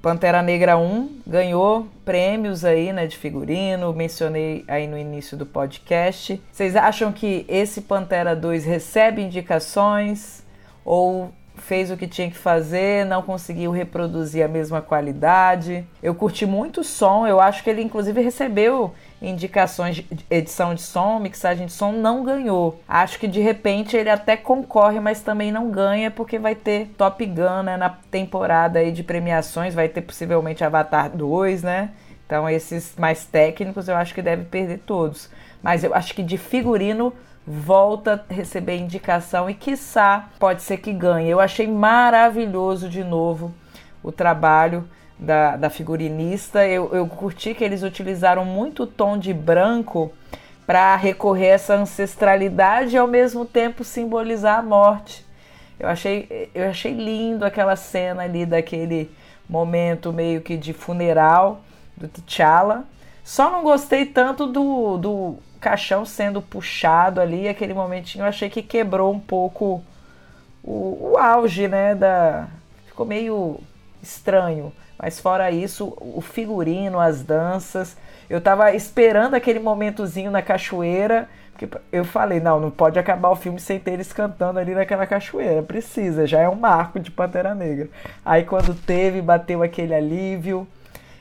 [0.00, 6.42] Pantera Negra 1 ganhou prêmios aí, né, de figurino, mencionei aí no início do podcast.
[6.50, 10.42] Vocês acham que esse Pantera 2 recebe indicações
[10.82, 15.86] ou fez o que tinha que fazer, não conseguiu reproduzir a mesma qualidade?
[16.02, 18.94] Eu curti muito o som, eu acho que ele inclusive recebeu
[19.28, 22.80] indicações de edição de som, mixagem de som, não ganhou.
[22.88, 27.24] Acho que de repente ele até concorre, mas também não ganha, porque vai ter Top
[27.24, 31.90] Gun né, na temporada aí de premiações, vai ter possivelmente Avatar 2, né?
[32.24, 35.30] Então esses mais técnicos eu acho que deve perder todos.
[35.62, 37.12] Mas eu acho que de figurino
[37.46, 41.28] volta a receber indicação e quiçá pode ser que ganhe.
[41.28, 43.54] Eu achei maravilhoso de novo
[44.02, 44.88] o trabalho
[45.18, 46.66] da, da figurinista.
[46.66, 50.12] Eu, eu curti que eles utilizaram muito tom de branco
[50.66, 55.24] para recorrer a essa ancestralidade e ao mesmo tempo simbolizar a morte.
[55.78, 59.10] Eu achei, eu achei lindo aquela cena ali daquele
[59.48, 61.60] momento meio que de funeral
[61.96, 62.84] do T'Challa.
[63.22, 68.62] Só não gostei tanto do, do caixão sendo puxado ali, aquele momentinho eu achei que
[68.62, 69.82] quebrou um pouco
[70.62, 71.94] o, o auge, né?
[71.94, 72.48] Da,
[72.86, 73.60] ficou meio
[74.02, 74.72] estranho.
[74.98, 77.96] Mas fora isso, o figurino, as danças.
[78.28, 81.28] Eu tava esperando aquele momentozinho na cachoeira.
[81.52, 85.06] Porque eu falei, não, não pode acabar o filme sem ter eles cantando ali naquela
[85.06, 85.62] cachoeira.
[85.62, 87.88] Precisa, já é um marco de Pantera Negra.
[88.24, 90.66] Aí quando teve, bateu aquele alívio.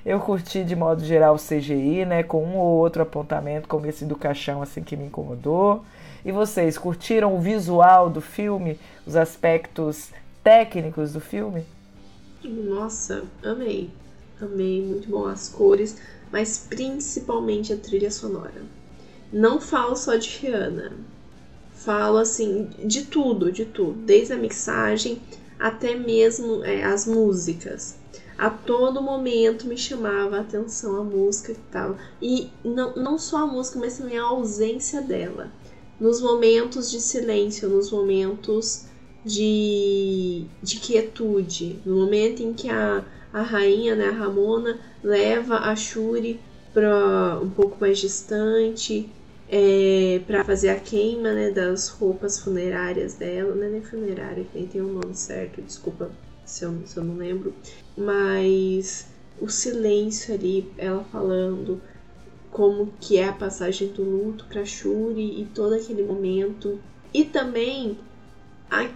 [0.05, 2.21] Eu curti de modo geral o CGI, né?
[2.21, 5.85] Com um ou outro apontamento, como esse do caixão, assim, que me incomodou.
[6.23, 8.79] E vocês, curtiram o visual do filme?
[9.05, 10.11] Os aspectos
[10.43, 11.65] técnicos do filme?
[12.47, 13.89] Nossa, amei.
[14.39, 15.97] Amei, muito bom as cores,
[16.31, 18.63] mas principalmente a trilha sonora.
[19.31, 20.93] Não falo só de Rihanna.
[21.73, 25.21] Falo assim de tudo, de tudo, desde a mixagem
[25.59, 27.95] até mesmo é, as músicas.
[28.37, 31.97] A todo momento me chamava a atenção a música que tava.
[32.21, 35.49] E não, não só a música, mas também a ausência dela.
[35.99, 38.85] Nos momentos de silêncio, nos momentos
[39.25, 41.79] de, de quietude.
[41.83, 43.03] No momento em que a,
[43.33, 46.39] a rainha, né, a Ramona, leva a Shuri
[46.73, 49.09] para um pouco mais distante
[49.49, 53.55] é, para fazer a queima né, das roupas funerárias dela.
[53.55, 56.11] Não é nem funerária, nem tem o um nome certo, desculpa
[56.45, 57.53] se eu, se eu não lembro.
[57.97, 59.07] Mas
[59.41, 61.81] o silêncio ali, ela falando
[62.51, 66.79] como que é a passagem do luto para Shuri e todo aquele momento.
[67.13, 67.97] E também
[68.69, 68.89] a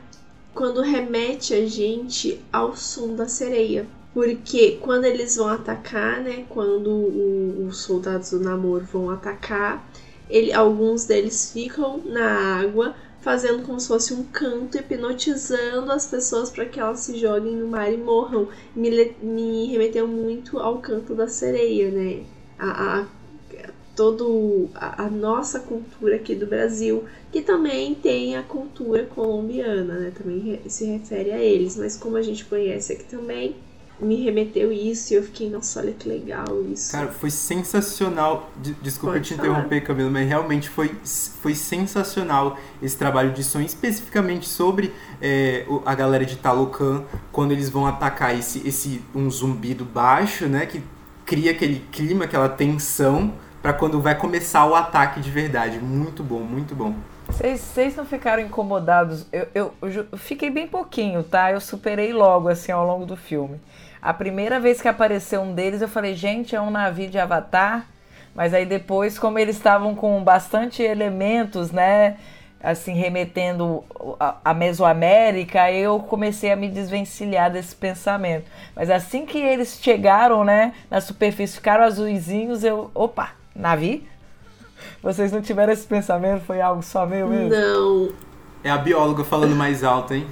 [0.59, 3.87] quando remete a gente ao som da sereia.
[4.13, 6.45] Porque quando eles vão atacar, né?
[6.49, 9.89] Quando o, os soldados do namoro vão atacar,
[10.29, 16.49] ele, alguns deles ficam na água, fazendo como se fosse um canto, hipnotizando as pessoas
[16.49, 18.49] para que elas se joguem no mar e morram.
[18.75, 22.25] Me, me remeteu muito ao canto da sereia, né?
[22.59, 23.05] A, a
[23.99, 30.11] todo a, a, nossa cultura aqui do Brasil, que também tem a cultura colombiana, né?
[30.11, 33.55] Também se refere a eles, mas como a gente conhece aqui também,
[33.99, 36.91] me remeteu isso e eu fiquei, nossa, olha que legal isso.
[36.91, 38.49] Cara, foi sensacional.
[38.81, 39.49] Desculpa Pode te falar.
[39.49, 40.95] interromper, Camila, mas realmente foi,
[41.41, 47.69] foi sensacional esse trabalho de som, especificamente sobre é, a galera de Talocan, quando eles
[47.69, 50.65] vão atacar esse, esse um zumbido baixo, né?
[50.65, 50.81] Que
[51.25, 55.77] cria aquele clima, aquela tensão para quando vai começar o ataque de verdade.
[55.77, 56.95] Muito bom, muito bom.
[57.29, 59.25] Vocês não ficaram incomodados?
[59.31, 61.51] Eu, eu, eu, fiquei bem pouquinho, tá?
[61.51, 63.61] Eu superei logo, assim, ao longo do filme.
[64.01, 67.85] A primeira vez que apareceu um deles, eu falei, gente, é um navio de Avatar.
[68.33, 72.17] Mas aí depois, como eles estavam com bastante elementos, né?
[72.61, 73.83] Assim, remetendo
[74.19, 78.45] a, Mesoamérica, eu comecei a me desvencilhar desse pensamento.
[78.75, 84.05] Mas assim que eles chegaram, né, na superfície, ficaram azulzinhos, eu, opa, Navi?
[85.01, 86.43] Vocês não tiveram esse pensamento?
[86.43, 87.49] Foi algo só meu mesmo?
[87.49, 88.11] Não.
[88.63, 90.27] É a bióloga falando mais alto, hein?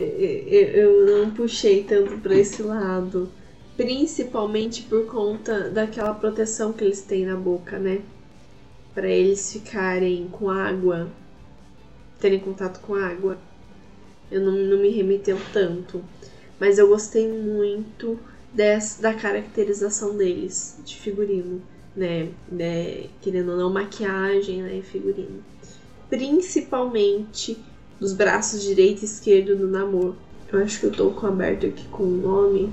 [0.00, 3.30] Eu não puxei tanto para esse lado.
[3.76, 8.00] Principalmente por conta daquela proteção que eles têm na boca, né?
[8.92, 11.08] Para eles ficarem com água,
[12.18, 13.38] terem contato com água.
[14.30, 16.02] Eu não, não me remeteu tanto.
[16.58, 18.18] Mas eu gostei muito
[18.52, 21.62] des, da caracterização deles, de figurino
[21.98, 25.42] né, né, querendo ou não, maquiagem né, figurino.
[26.08, 27.58] Principalmente
[27.98, 30.16] dos braços direito e esquerdo do namoro.
[30.50, 32.72] Eu acho que eu tô com aberto aqui com o nome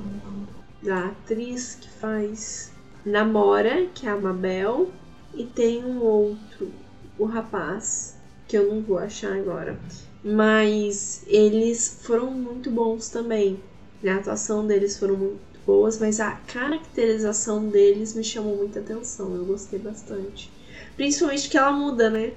[0.82, 2.72] da atriz que faz
[3.04, 4.92] Namora, que é a Mabel,
[5.34, 6.72] e tem um outro,
[7.18, 8.16] o rapaz,
[8.48, 9.78] que eu não vou achar agora.
[10.24, 13.60] Mas eles foram muito bons também.
[14.08, 15.34] A atuação deles foram
[15.66, 19.36] boas, mas a caracterização deles me chamou muita atenção.
[19.36, 20.52] Eu gostei bastante.
[20.96, 22.34] Principalmente que ela muda, né?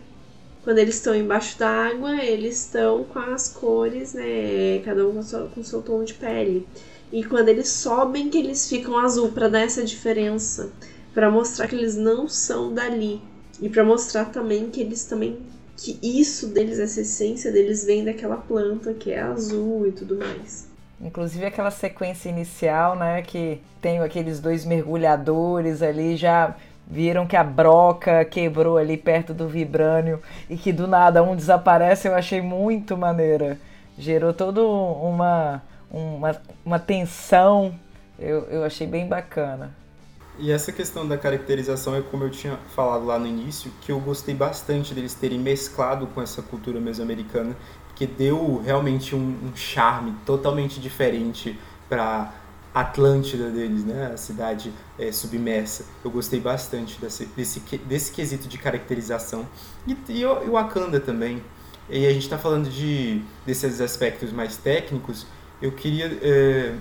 [0.65, 4.81] Quando eles estão embaixo da água, eles estão com as cores, né?
[4.85, 6.67] Cada um com, seu, com seu tom de pele.
[7.13, 10.71] E quando eles sobem, que eles ficam azul, para dar essa diferença.
[11.15, 13.21] para mostrar que eles não são dali.
[13.61, 15.39] E para mostrar também que eles também.
[15.77, 20.68] Que isso deles, essa essência deles, vem daquela planta que é azul e tudo mais.
[21.01, 23.23] Inclusive aquela sequência inicial, né?
[23.23, 26.55] Que tem aqueles dois mergulhadores ali já
[26.91, 32.09] viram que a broca quebrou ali perto do vibrânio e que do nada um desaparece,
[32.09, 33.59] eu achei muito maneira.
[33.99, 37.75] Gerou toda uma, uma, uma tensão,
[38.19, 39.75] eu, eu achei bem bacana.
[40.39, 43.99] E essa questão da caracterização é como eu tinha falado lá no início, que eu
[43.99, 47.57] gostei bastante deles terem mesclado com essa cultura mesoamericana,
[47.99, 52.33] que deu realmente um, um charme totalmente diferente para
[52.73, 54.13] Atlântida deles, né?
[54.15, 55.85] A cidade é, submersa.
[56.05, 59.45] Eu gostei bastante desse, desse, desse quesito de caracterização.
[59.85, 61.43] E, e, o Wakanda também.
[61.91, 65.27] E a gente está falando de, desses aspectos mais técnicos.
[65.61, 66.75] Eu queria é,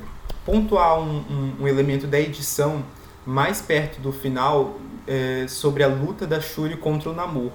[0.45, 2.86] pontuar um, um, um, elemento da edição
[3.26, 7.51] mais perto do final é, sobre a luta da Shuri contra o Namor.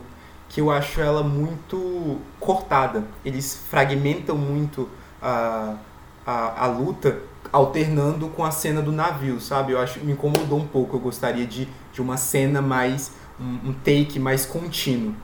[0.52, 3.02] Que eu acho ela muito cortada.
[3.24, 4.88] Eles fragmentam muito
[5.20, 5.76] a,
[6.24, 7.18] a, a luta
[7.52, 9.72] alternando com a cena do navio, sabe?
[9.72, 10.96] Eu acho me incomodou um pouco.
[10.96, 15.14] Eu gostaria de, de uma cena mais um, um take mais contínuo.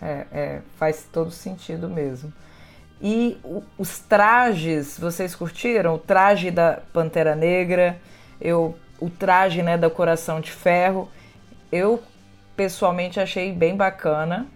[0.00, 2.32] É, é, faz todo sentido mesmo.
[3.00, 5.94] E o, os trajes, vocês curtiram?
[5.94, 8.00] O traje da Pantera Negra,
[8.40, 11.08] eu, o traje né, da Coração de Ferro,
[11.70, 12.02] eu
[12.56, 14.46] pessoalmente achei bem bacana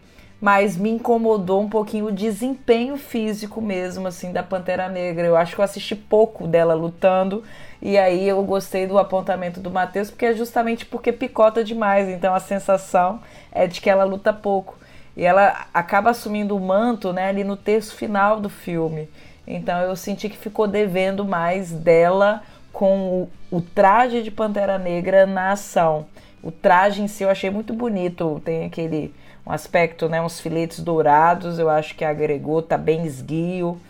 [0.40, 5.26] mas me incomodou um pouquinho o desempenho físico mesmo, assim, da Pantera Negra.
[5.26, 7.42] Eu acho que eu assisti pouco dela lutando,
[7.80, 12.34] e aí eu gostei do apontamento do Matheus, porque é justamente porque picota demais, então
[12.34, 13.20] a sensação
[13.51, 14.78] é de que ela luta pouco.
[15.16, 19.09] E ela acaba assumindo o manto, né, ali no terço final do filme.
[19.47, 22.42] Então eu senti que ficou devendo mais dela
[22.72, 26.07] com o, o traje de Pantera Negra na ação.
[26.47, 29.12] O traje em si eu achei muito bonito, tem aquele
[29.44, 33.80] um aspecto, né, uns filetes dourados, eu acho que agregou, tá bem esguio.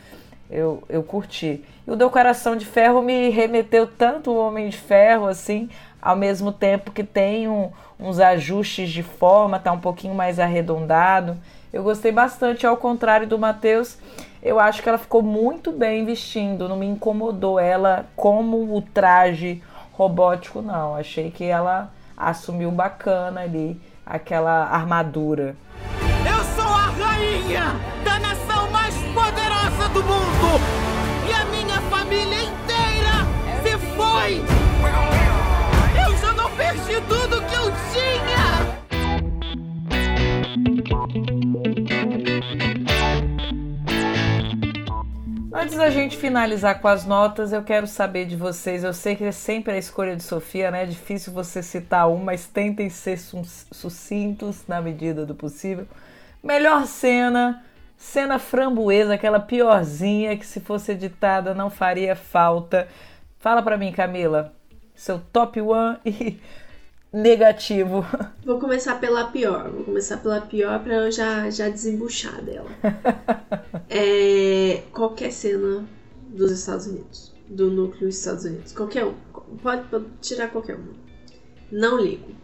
[0.50, 1.62] Eu, eu curti.
[1.86, 5.68] E o do Coração de Ferro me remeteu tanto o Homem de Ferro, assim,
[6.00, 7.68] ao mesmo tempo que tem um,
[8.00, 11.36] uns ajustes de forma, tá um pouquinho mais arredondado.
[11.70, 13.98] Eu gostei bastante, ao contrário do Matheus,
[14.42, 19.62] eu acho que ela ficou muito bem vestindo, não me incomodou ela como o traje
[19.92, 20.94] robótico, não.
[20.94, 25.56] Achei que ela assumiu bacana ali aquela armadura.
[26.24, 30.60] Eu sou a rainha da nação mais poderosa do mundo
[31.28, 32.65] e a minha família inteira
[45.76, 48.82] Antes da gente finalizar com as notas, eu quero saber de vocês.
[48.82, 50.84] Eu sei que é sempre a escolha de Sofia, né?
[50.84, 55.86] É difícil você citar um, mas tentem ser sucintos na medida do possível.
[56.42, 57.62] Melhor cena,
[57.94, 62.88] cena framboesa, aquela piorzinha que se fosse editada não faria falta.
[63.38, 64.54] Fala para mim, Camila,
[64.94, 66.40] seu top one e
[67.16, 68.04] negativo.
[68.44, 69.70] Vou começar pela pior.
[69.70, 72.68] Vou começar pela pior para eu já, já desembuchar dela.
[73.88, 75.86] é, qualquer cena
[76.28, 79.14] dos Estados Unidos, do núcleo dos Estados Unidos, qualquer um,
[79.62, 80.94] pode, pode tirar qualquer um.
[81.72, 82.34] Não ligo.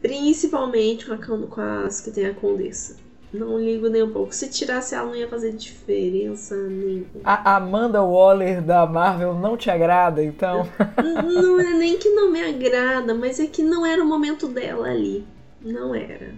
[0.00, 2.96] Principalmente com, a, com as que tem a Condessa.
[3.32, 4.34] Não ligo nem um pouco.
[4.34, 7.06] Se tirasse ela, não ia fazer diferença nenhuma.
[7.24, 10.68] A Amanda Waller da Marvel não te agrada, então?
[11.02, 14.88] não é nem que não me agrada, mas é que não era o momento dela
[14.88, 15.26] ali.
[15.60, 16.34] Não era.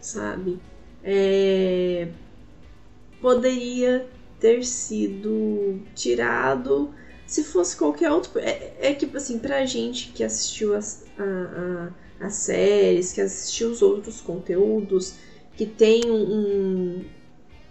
[0.00, 0.58] Sabe?
[1.02, 2.08] É...
[3.20, 4.06] Poderia
[4.38, 6.94] ter sido tirado
[7.26, 8.38] se fosse qualquer outro.
[8.38, 11.22] É, é que, assim, pra gente que assistiu as, a,
[12.22, 15.14] a, as séries, que assistiu os outros conteúdos
[15.60, 17.04] que tem um,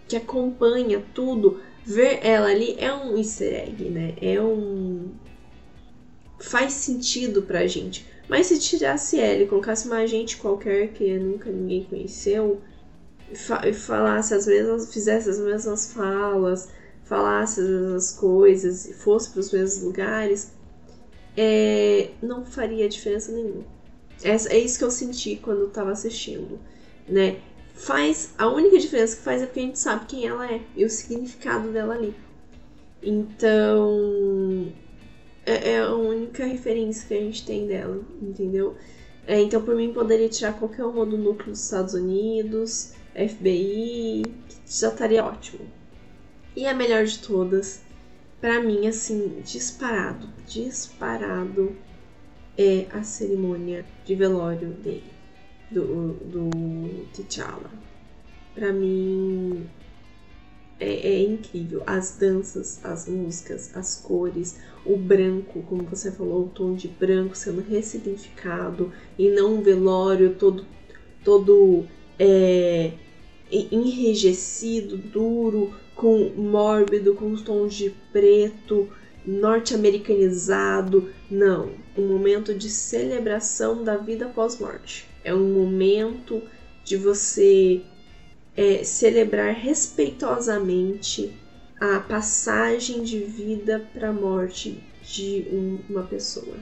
[0.06, 4.14] que acompanha tudo, ver ela ali é um easter egg, né?
[4.22, 5.08] É um
[6.38, 8.06] faz sentido pra gente.
[8.28, 12.60] Mas se tirasse ela e colocasse uma agente qualquer que nunca ninguém conheceu
[13.28, 16.68] e, fa falasse as mesmas, fizesse as mesmas falas,
[17.02, 17.60] falasse
[17.96, 20.52] as coisas e fosse para os mesmos lugares,
[21.36, 23.64] é, não faria diferença nenhuma.
[24.22, 26.56] É, isso que eu senti quando eu tava assistindo,
[27.08, 27.40] né?
[27.80, 30.84] Faz a única diferença que faz é porque a gente sabe quem ela é e
[30.84, 32.14] o significado dela ali.
[33.02, 34.70] Então
[35.46, 38.76] é, é a única referência que a gente tem dela, entendeu?
[39.26, 44.24] É, então por mim poderia tirar qualquer uma do núcleo dos Estados Unidos, FBI,
[44.66, 45.66] já estaria ótimo.
[46.54, 47.80] E a melhor de todas,
[48.40, 51.74] para mim, assim, disparado, disparado
[52.58, 55.10] é a cerimônia de velório dele,
[55.70, 57.70] do, do T'Challa.
[58.54, 59.68] Para mim
[60.80, 61.82] é, é, incrível.
[61.86, 67.36] As danças, as músicas, as cores, o branco, como você falou, o tom de branco
[67.36, 70.64] sendo ressignificado e não um velório todo,
[71.22, 71.84] todo
[72.18, 72.92] é,
[73.52, 78.88] enrijecido, duro, com mórbido, com tons de preto,
[79.26, 81.10] norte-americanizado.
[81.30, 85.09] Não, um momento de celebração da vida pós-morte.
[85.24, 86.42] É um momento
[86.84, 87.82] de você
[88.56, 91.32] é, celebrar respeitosamente
[91.80, 96.56] a passagem de vida para a morte de um, uma pessoa.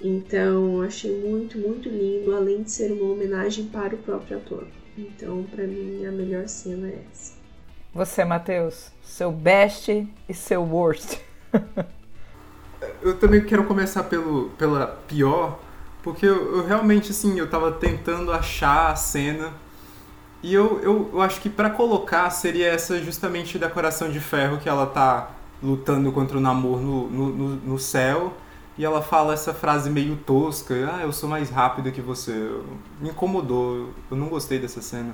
[0.00, 4.66] Então, achei muito, muito lindo, além de ser uma homenagem para o próprio ator.
[4.96, 7.34] Então, para mim, a melhor cena é essa.
[7.92, 11.18] Você, Matheus, seu best e seu worst.
[13.02, 15.58] eu também quero começar pelo, pela pior,
[16.06, 19.52] porque eu, eu, realmente, assim, eu tava tentando achar a cena.
[20.40, 24.58] E eu, eu, eu acho que para colocar seria essa justamente da Coração de Ferro,
[24.58, 28.34] que ela tá lutando contra o Namor no, no, no, no céu.
[28.78, 32.32] E ela fala essa frase meio tosca, ah, eu sou mais rápido que você.
[33.00, 35.12] Me incomodou, eu não gostei dessa cena.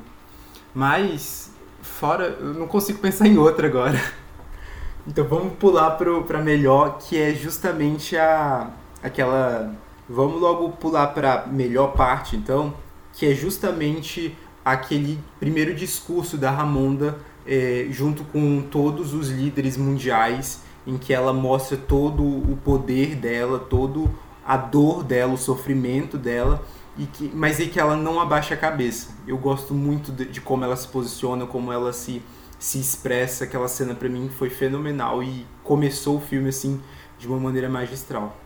[0.75, 3.99] Mas, fora, eu não consigo pensar em outra agora.
[5.05, 8.71] Então vamos pular pro, pra melhor, que é justamente a
[9.03, 9.75] aquela.
[10.09, 12.75] Vamos logo pular pra melhor parte, então,
[13.13, 20.61] que é justamente aquele primeiro discurso da Ramonda é, junto com todos os líderes mundiais
[20.87, 24.11] em que ela mostra todo o poder dela, todo
[24.45, 26.65] a dor dela, o sofrimento dela,
[26.99, 29.11] e que, mas em que ela não abaixa a cabeça.
[29.27, 32.21] Eu gosto muito de, de como ela se posiciona, como ela se,
[32.59, 33.45] se expressa.
[33.45, 36.81] Aquela cena para mim foi fenomenal e começou o filme assim
[37.19, 38.37] de uma maneira magistral.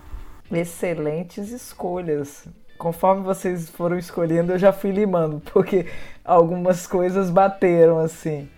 [0.50, 2.46] Excelentes escolhas.
[2.78, 5.86] Conforme vocês foram escolhendo, eu já fui limando, porque
[6.24, 8.48] algumas coisas bateram assim.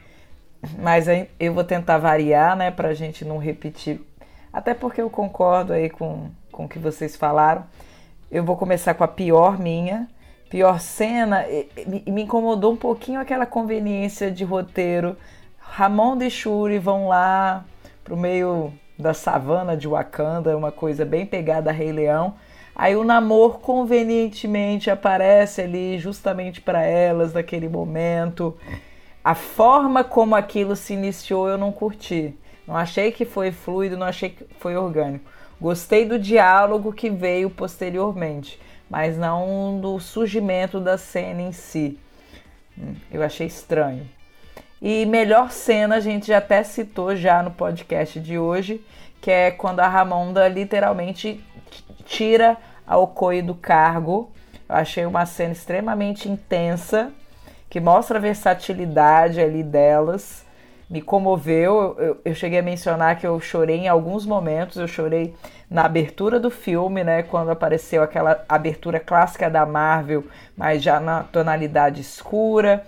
[0.78, 1.06] Mas
[1.38, 4.00] eu vou tentar variar, né, pra gente não repetir.
[4.52, 7.64] Até porque eu concordo aí com, com o que vocês falaram.
[8.30, 10.08] Eu vou começar com a pior minha.
[10.50, 11.44] Pior cena,
[12.06, 15.16] me incomodou um pouquinho aquela conveniência de roteiro.
[15.58, 17.64] Ramon e Shuri vão lá
[18.02, 22.34] pro meio da savana de Wakanda, uma coisa bem pegada a Rei Leão.
[22.74, 28.56] Aí o namoro convenientemente aparece ali justamente para elas naquele momento
[29.28, 32.34] a forma como aquilo se iniciou eu não curti.
[32.66, 35.30] Não achei que foi fluido, não achei que foi orgânico.
[35.60, 41.98] Gostei do diálogo que veio posteriormente, mas não do surgimento da cena em si.
[42.78, 44.08] Hum, eu achei estranho.
[44.80, 48.80] E melhor cena a gente até citou já no podcast de hoje,
[49.20, 51.44] que é quando a Ramonda literalmente
[52.04, 52.56] tira
[52.86, 54.30] a Okoi do cargo.
[54.68, 57.10] Eu achei uma cena extremamente intensa
[57.68, 60.46] que mostra a versatilidade ali delas.
[60.88, 61.96] Me comoveu.
[61.98, 64.78] Eu, eu, cheguei a mencionar que eu chorei em alguns momentos.
[64.78, 65.34] Eu chorei
[65.68, 67.22] na abertura do filme, né?
[67.22, 70.24] Quando apareceu aquela abertura clássica da Marvel,
[70.56, 72.86] mas já na tonalidade escura,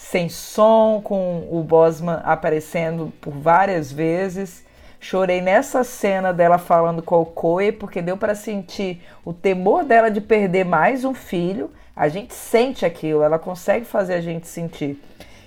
[0.00, 4.64] sem som, com o Bosman aparecendo por várias vezes.
[4.98, 10.10] Chorei nessa cena dela falando com o Koe, porque deu para sentir o temor dela
[10.10, 11.70] de perder mais um filho
[12.00, 14.98] a gente sente aquilo, ela consegue fazer a gente sentir.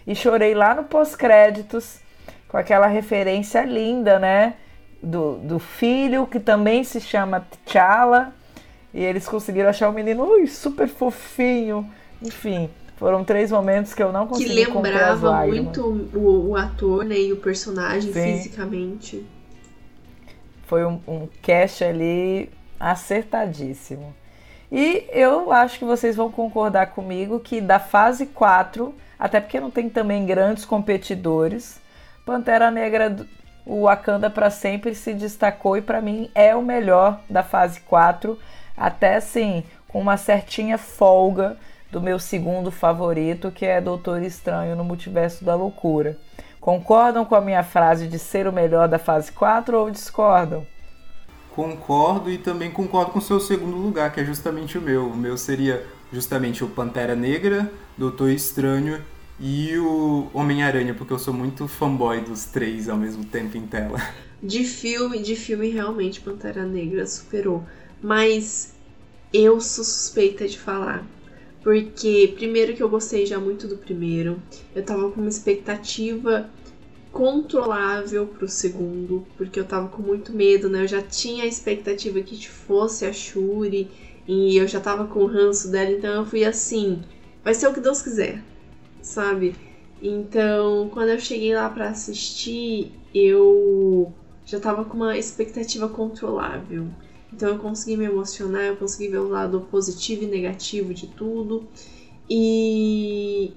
[0.06, 2.00] E chorei lá no pós-créditos
[2.48, 4.54] com aquela referência linda, né?
[5.02, 8.36] Do, do filho que também se chama T'Challa.
[8.94, 11.90] E eles conseguiram achar o menino ui, super fofinho.
[12.22, 12.70] Enfim,
[13.04, 15.82] foram três momentos que eu não consegui Que lembrava muito
[16.14, 18.38] o, o, ator né, e o personagem Sim.
[18.38, 19.26] fisicamente.
[20.68, 22.50] Foi um, um cast ali
[22.80, 24.16] acertadíssimo.
[24.72, 29.70] E eu acho que vocês vão concordar comigo que da fase 4, até porque não
[29.70, 31.82] tem também grandes competidores,
[32.26, 33.14] Pantera Negra,
[33.66, 38.40] o Wakanda para sempre se destacou e para mim é o melhor da fase 4,
[38.78, 41.58] até assim, com uma certinha folga
[41.94, 46.18] do meu segundo favorito, que é Doutor Estranho no Multiverso da Loucura.
[46.60, 50.66] Concordam com a minha frase de ser o melhor da fase 4 ou discordam?
[51.52, 55.06] Concordo e também concordo com o seu segundo lugar, que é justamente o meu.
[55.06, 59.00] O meu seria justamente o Pantera Negra, Doutor Estranho
[59.40, 64.02] e o Homem-Aranha, porque eu sou muito fanboy dos três ao mesmo tempo em tela.
[64.42, 67.64] De filme, de filme realmente Pantera Negra superou.
[68.02, 68.74] Mas
[69.32, 71.06] eu sou suspeita de falar.
[71.64, 74.42] Porque primeiro que eu gostei já muito do primeiro.
[74.76, 76.50] Eu tava com uma expectativa
[77.12, 80.84] controlável pro segundo, porque eu tava com muito medo, né?
[80.84, 83.88] Eu já tinha a expectativa que fosse a Shuri
[84.28, 87.02] e eu já tava com o ranço dela, então eu fui assim,
[87.44, 88.42] vai ser o que Deus quiser,
[89.02, 89.56] sabe?
[90.02, 94.12] Então, quando eu cheguei lá para assistir, eu
[94.46, 96.88] já tava com uma expectativa controlável.
[97.36, 101.68] Então eu consegui me emocionar, eu consegui ver o lado positivo e negativo de tudo.
[102.30, 103.52] E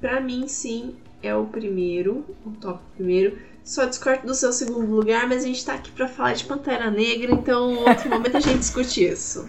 [0.00, 3.38] para mim sim, é o primeiro, o top primeiro.
[3.62, 6.90] Só discordo do seu segundo lugar, mas a gente tá aqui para falar de Pantera
[6.90, 9.48] Negra, então outro momento a gente discute isso.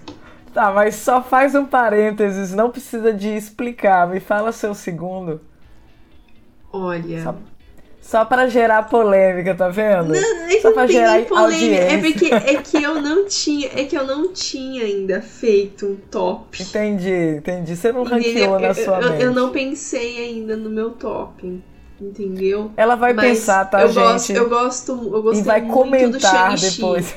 [0.53, 4.08] Tá, mas só faz um parênteses, não precisa de explicar.
[4.08, 5.41] Me fala seu segundo.
[6.72, 7.24] Olha.
[7.24, 7.36] Só,
[8.02, 10.14] só para gerar polêmica, tá vendo?
[10.14, 11.76] Não, é só pra gerar polêmica.
[11.76, 12.11] É audiência.
[12.11, 16.61] porque é que eu não tinha, é que eu não tinha ainda feito um top.
[16.61, 17.76] Entendi, entendi.
[17.76, 19.23] Você não ranqueou na sua eu, mente.
[19.23, 21.61] eu não pensei ainda no meu top.
[22.02, 22.72] Entendeu?
[22.76, 24.02] Ela vai Mas pensar, tá, eu gente?
[24.03, 26.72] Gosto, eu gosto, eu gostei e vai muito do Shang-Chi.
[26.72, 27.15] depois.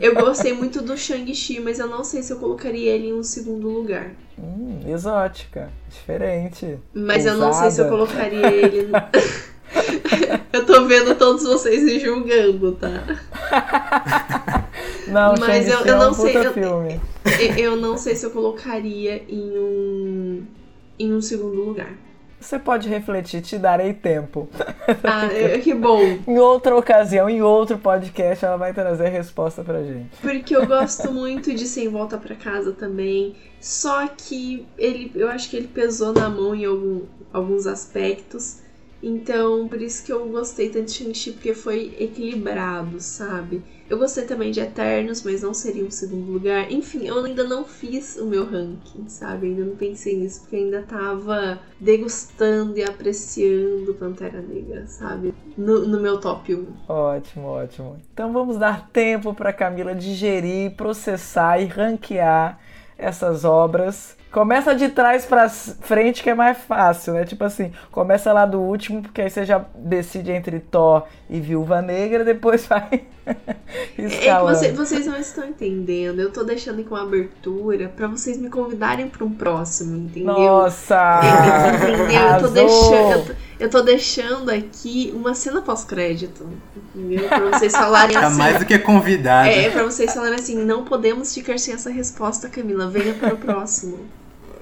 [0.00, 3.24] Eu gostei muito do Shang-Chi, mas eu não sei se eu colocaria ele em um
[3.24, 4.12] segundo lugar.
[4.38, 6.78] Hum, exótica, diferente.
[6.94, 8.88] Mas eu não sei se eu colocaria ele.
[10.52, 12.88] eu tô vendo todos vocês me julgando, tá?
[15.08, 17.00] Não, Mas eu- eu é não sei, eu- filme.
[17.40, 20.42] Eu- Eu não sei se eu colocaria em um
[20.98, 21.92] em um segundo lugar.
[22.38, 24.48] Você pode refletir, te darei tempo.
[25.04, 26.18] Ah, é- que bom.
[26.26, 30.08] Em outra ocasião, em outro podcast, ela vai trazer a resposta pra gente.
[30.22, 33.34] Porque eu gosto muito de Sem Volta pra Casa também.
[33.60, 37.02] Só que ele, eu acho que ele pesou na mão em algum-
[37.32, 38.58] alguns aspectos.
[39.02, 43.62] Então, por isso que eu gostei tanto de Shang-Chi, porque foi equilibrado, sabe?
[43.88, 46.70] Eu gostei também de Eternos, mas não seria um segundo lugar.
[46.70, 49.48] Enfim, eu ainda não fiz o meu ranking, sabe?
[49.48, 55.34] Ainda não pensei nisso, porque ainda tava degustando e apreciando Pantera Negra, sabe?
[55.58, 56.66] No, no meu top 1.
[56.88, 57.96] Ótimo, ótimo.
[58.12, 62.60] Então vamos dar tempo para Camila digerir, processar e ranquear
[62.96, 64.16] essas obras.
[64.30, 67.24] Começa de trás para frente que é mais fácil, né?
[67.24, 71.82] Tipo assim, começa lá do último, porque aí você já decide entre Thor e Viúva
[71.82, 73.34] Negra, depois vai É
[73.96, 74.56] que escalando.
[74.56, 76.20] você- vocês não estão entendendo.
[76.20, 80.32] Eu tô deixando aqui uma abertura pra vocês me convidarem pra um próximo, entendeu?
[80.32, 81.20] Nossa!
[81.74, 82.20] Entendeu?
[82.20, 86.46] Eu tô, deixando, eu, tô, eu tô deixando aqui uma cena pós-crédito.
[86.94, 87.28] Entendeu?
[87.28, 88.38] Pra vocês falarem Tá assim.
[88.38, 89.48] mais do que convidado.
[89.48, 92.88] É, pra vocês falarem assim, não podemos ficar sem essa resposta, Camila.
[92.88, 93.98] Venha para o próximo.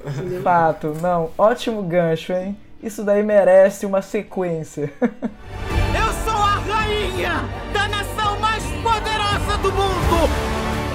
[0.07, 0.43] Entendeu?
[0.43, 1.31] Fato, não.
[1.37, 2.57] Ótimo gancho, hein?
[2.83, 4.93] Isso daí merece uma sequência.
[5.01, 10.29] Eu sou a rainha da nação mais poderosa do mundo!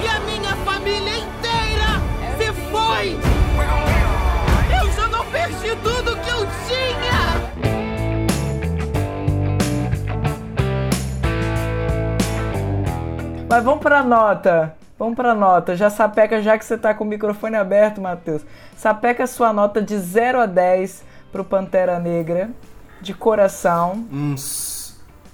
[0.02, 2.00] E a minha família inteira
[2.38, 3.18] se foi!
[4.80, 7.44] Eu já não perdi tudo que eu tinha!
[13.48, 14.74] Mas vamos pra nota.
[14.98, 15.76] Vamos pra nota.
[15.76, 18.42] Já sapeca, já que você tá com o microfone aberto, Matheus.
[18.76, 22.50] Sapeca sua nota de 0 a 10 pro Pantera Negra,
[23.00, 24.06] de coração.
[24.12, 24.36] Um,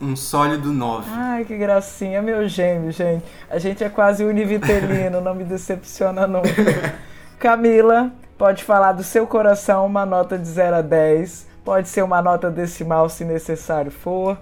[0.01, 1.11] um sólido 9.
[1.11, 3.25] Ai, que gracinha, meu gêmeo, gente.
[3.51, 6.49] A gente é quase univitelino, não me decepciona nunca.
[7.39, 11.47] Camila, pode falar do seu coração uma nota de 0 a 10.
[11.63, 14.39] Pode ser uma nota decimal se necessário for.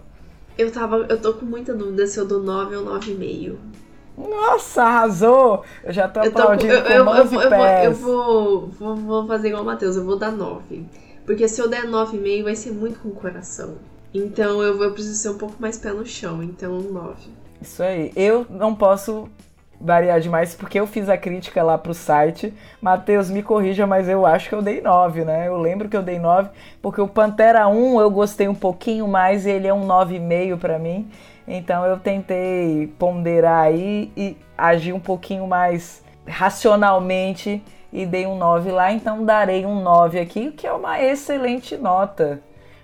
[0.57, 3.57] Eu, tava, eu tô com muita dúvida se eu dou 9 ou 9,5.
[4.19, 5.62] Nossa, arrasou!
[5.85, 7.85] Eu já tô Eu, tô aplaudindo eu, com eu, eu, eu, vou, pés.
[7.86, 10.85] eu vou, vou, vou fazer igual o Matheus, eu vou dar 9.
[11.24, 13.77] Porque se eu der 9,5 vai ser muito com o coração.
[14.12, 17.15] Então eu, vou- eu preciso ser um pouco mais pé no chão, então 9.
[17.61, 18.11] Isso aí.
[18.16, 19.28] Eu não posso
[19.81, 22.53] variar demais porque eu fiz a crítica lá pro site.
[22.81, 25.47] Matheus, me corrija, mas eu acho que eu dei 9, né?
[25.47, 26.49] Eu lembro que eu dei 9,
[26.82, 30.78] porque o Pantera 1 eu gostei um pouquinho mais e ele é um 9,5 pra
[30.78, 31.09] mim.
[31.49, 38.70] Então eu tentei ponderar aí e agir um pouquinho mais racionalmente e dei um 9
[38.70, 42.43] lá, então darei um 9 aqui, que é uma excelente nota.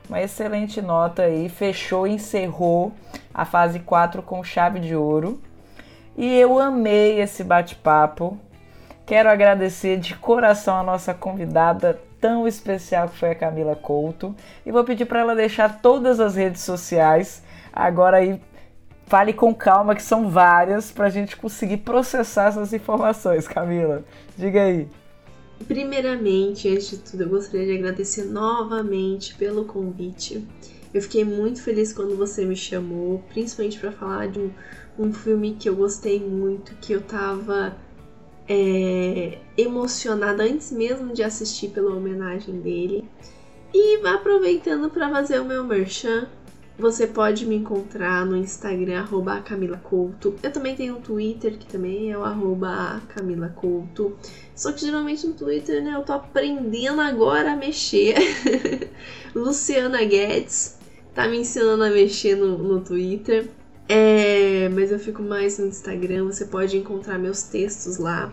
[0.08, 2.92] Uma excelente nota aí, fechou, encerrou
[3.32, 5.40] a fase 4 com chave de ouro.
[6.16, 8.38] E eu amei esse bate-papo.
[9.04, 14.34] Quero agradecer de coração a nossa convidada tão especial que foi a Camila Couto.
[14.64, 17.42] E vou pedir para ela deixar todas as redes sociais.
[17.72, 18.40] Agora aí,
[19.06, 23.46] fale com calma, que são várias, para a gente conseguir processar essas informações.
[23.46, 24.04] Camila,
[24.36, 24.88] diga aí.
[25.66, 30.46] Primeiramente, antes de tudo, eu gostaria de agradecer novamente pelo convite.
[30.92, 34.50] Eu fiquei muito feliz quando você me chamou, principalmente para falar de um,
[34.98, 37.76] um filme que eu gostei muito, que eu tava
[38.48, 43.08] é, emocionada antes mesmo de assistir pela homenagem dele.
[43.72, 46.28] E aproveitando para fazer o meu merchan,
[46.78, 50.34] você pode me encontrar no Instagram, arroba Camila Couto.
[50.42, 54.16] Eu também tenho um Twitter, que também é o arroba Camila Couto.
[54.56, 58.16] Só que geralmente no Twitter, né, eu tô aprendendo agora a mexer.
[59.34, 60.76] Luciana Guedes
[61.14, 63.48] tá me ensinando a mexer no, no Twitter.
[63.88, 68.32] É, mas eu fico mais no Instagram, você pode encontrar meus textos lá.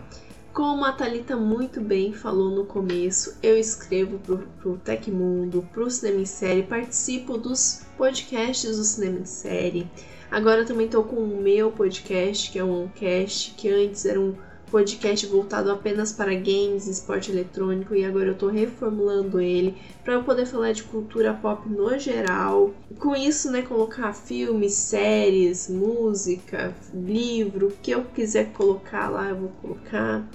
[0.52, 6.20] Como a Thalita muito bem falou no começo, eu escrevo pro, pro Tecmundo, pro Cinema
[6.20, 9.90] em Série, participo dos podcasts do Cinema em Série.
[10.30, 14.34] Agora também tô com o meu podcast, que é um cast, que antes era um
[14.72, 20.14] podcast voltado apenas para games e esporte eletrônico e agora eu estou reformulando ele para
[20.14, 22.72] eu poder falar de cultura pop no geral.
[22.98, 29.36] Com isso, né, colocar filmes, séries, música, livro, o que eu quiser colocar lá, eu
[29.36, 30.26] vou colocar.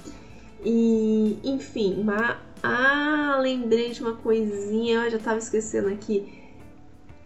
[0.64, 6.31] E, enfim, mas ah, lembrei de uma coisinha, eu já estava esquecendo aqui.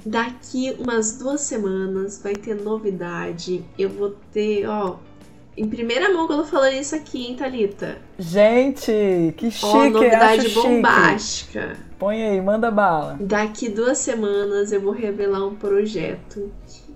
[0.06, 3.64] Daqui umas duas semanas vai ter novidade.
[3.78, 4.98] Eu vou ter, ó,
[5.56, 7.98] em primeira mão quando falando isso aqui, hein, Thalita?
[8.18, 11.76] Gente, que chique, Ó, novidade bombástica.
[11.76, 11.92] Chique.
[12.00, 13.18] Põe aí, manda bala.
[13.20, 16.52] Daqui duas semanas eu vou revelar um projeto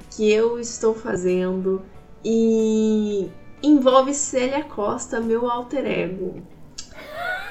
[0.09, 1.83] que eu estou fazendo
[2.23, 3.29] e
[3.61, 6.41] envolve Célia Costa, meu alter ego.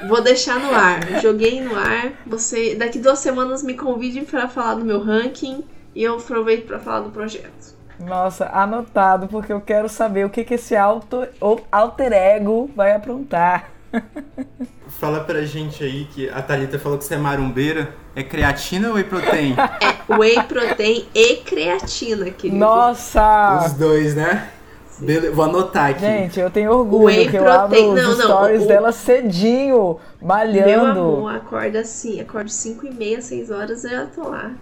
[0.09, 1.21] Vou deixar no ar.
[1.21, 2.13] Joguei no ar.
[2.27, 5.63] Você daqui duas semanas me convide para falar do meu ranking
[5.95, 7.74] e eu aproveito para falar do projeto.
[7.99, 11.27] Nossa, anotado, porque eu quero saber o que, que esse auto,
[11.71, 13.71] alter ego vai aprontar.
[14.89, 17.95] Fala pra gente aí que a Thalita falou que você é marumbeira.
[18.15, 19.55] É creatina ou whey protein?
[20.09, 22.59] É whey protein e creatina, querido.
[22.59, 23.65] Nossa!
[23.67, 24.51] Os dois, né?
[24.99, 25.31] Bele...
[25.31, 26.01] Vou anotar aqui.
[26.01, 28.69] Gente, eu tenho orgulho whey que eu abro os não, stories não, o...
[28.69, 30.67] dela cedinho, malhando.
[30.67, 34.53] Meu amor, acorda assim, acordo 5 e meia, 6 horas, eu já tô lá.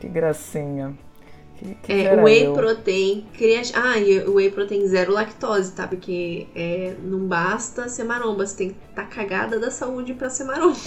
[0.00, 0.94] Que gracinha.
[1.56, 2.52] Que, que é, whey eu?
[2.52, 3.82] protein, creatina.
[3.82, 5.86] Ah, e whey protein zero lactose, tá?
[5.88, 10.28] Porque é, não basta ser maromba, você tem que estar tá cagada da saúde pra
[10.28, 10.76] ser maromba.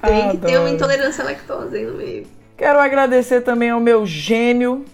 [0.00, 2.26] tem que ter uma intolerância à lactose aí no meio.
[2.56, 4.84] Quero agradecer também ao meu gêmeo,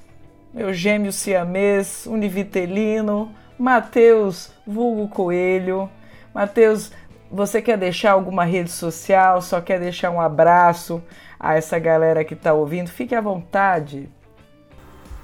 [0.55, 5.91] meu gêmeo siamês, univitelino, Matheus Vulgo Coelho.
[6.33, 6.91] Matheus,
[7.31, 9.43] você quer deixar alguma rede social?
[9.43, 11.03] Só quer deixar um abraço?
[11.39, 14.09] A essa galera que está ouvindo, fique à vontade.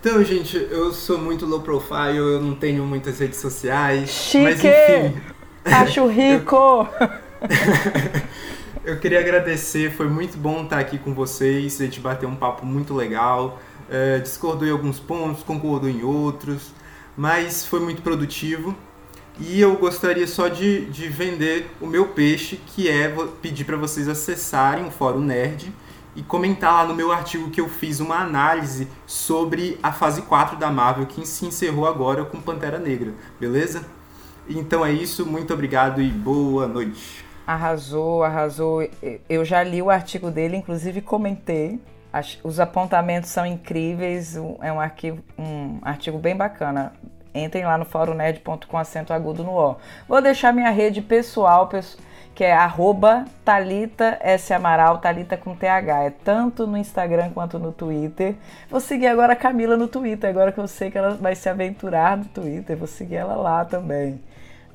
[0.01, 4.11] Então, gente, eu sou muito low profile, eu não tenho muitas redes sociais.
[4.11, 4.45] Chique!
[4.45, 5.21] Mas enfim.
[5.65, 6.87] Acho rico!
[8.85, 12.67] eu queria agradecer, foi muito bom estar aqui com vocês, a gente bateu um papo
[12.67, 13.59] muito legal.
[13.91, 16.73] É, discordou em alguns pontos, concordou em outros,
[17.17, 18.77] mas foi muito produtivo.
[19.41, 23.13] E eu gostaria só de, de vender o meu peixe, que é
[23.43, 25.73] pedir para vocês acessarem o Fórum Nerd
[26.17, 30.57] e comentar lá no meu artigo que eu fiz uma análise sobre a fase 4
[30.57, 33.85] da Marvel que se encerrou agora com Pantera Negra, beleza?
[34.49, 37.25] Então é isso, muito obrigado e boa noite.
[37.47, 38.87] Arrasou, arrasou.
[39.29, 41.81] Eu já li o artigo dele, inclusive comentei.
[42.43, 46.93] Os apontamentos são incríveis, é um, arquivo, um artigo bem bacana.
[47.35, 49.77] Entrem lá no forumnerd.com acento agudo no O.
[50.09, 52.05] Vou deixar minha rede pessoal, pessoal
[52.35, 54.53] que é arroba Thalita S.
[54.53, 56.05] Amaral, Thalita com TH.
[56.05, 58.35] É tanto no Instagram quanto no Twitter.
[58.69, 61.49] Vou seguir agora a Camila no Twitter, agora que eu sei que ela vai se
[61.49, 64.21] aventurar no Twitter, vou seguir ela lá também.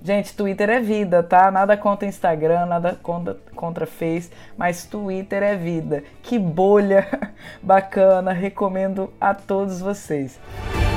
[0.01, 1.51] Gente, Twitter é vida, tá?
[1.51, 6.05] Nada contra Instagram, nada contra, contra Face, mas Twitter é vida.
[6.23, 7.05] Que bolha
[7.61, 10.39] bacana, recomendo a todos vocês.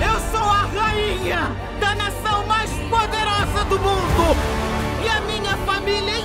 [0.00, 4.36] Eu sou a rainha da nação mais poderosa do mundo
[5.04, 6.20] e a minha família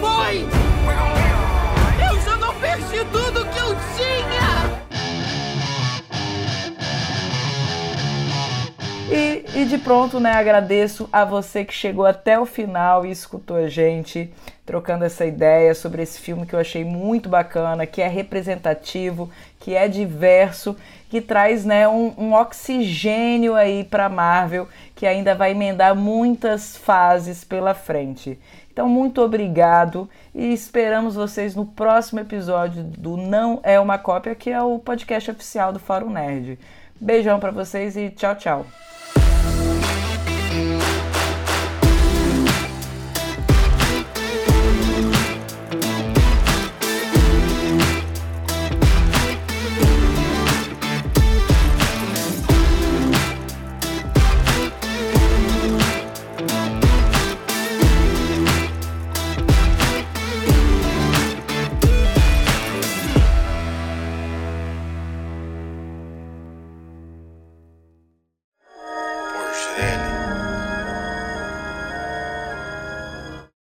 [0.00, 0.46] foi!
[2.10, 4.80] Eu já não perdi tudo que eu tinha!
[9.12, 13.56] E, e, de pronto, né, agradeço a você que chegou até o final e escutou
[13.56, 14.32] a gente
[14.64, 19.28] trocando essa ideia sobre esse filme que eu achei muito bacana, que é representativo,
[19.58, 20.76] que é diverso,
[21.08, 27.42] que traz né, um, um oxigênio aí para Marvel, que ainda vai emendar muitas fases
[27.42, 28.38] pela frente.
[28.80, 34.48] Então, muito obrigado e esperamos vocês no próximo episódio do Não é uma Cópia, que
[34.48, 36.58] é o podcast oficial do Fórum Nerd.
[36.98, 38.66] Beijão para vocês e tchau, tchau.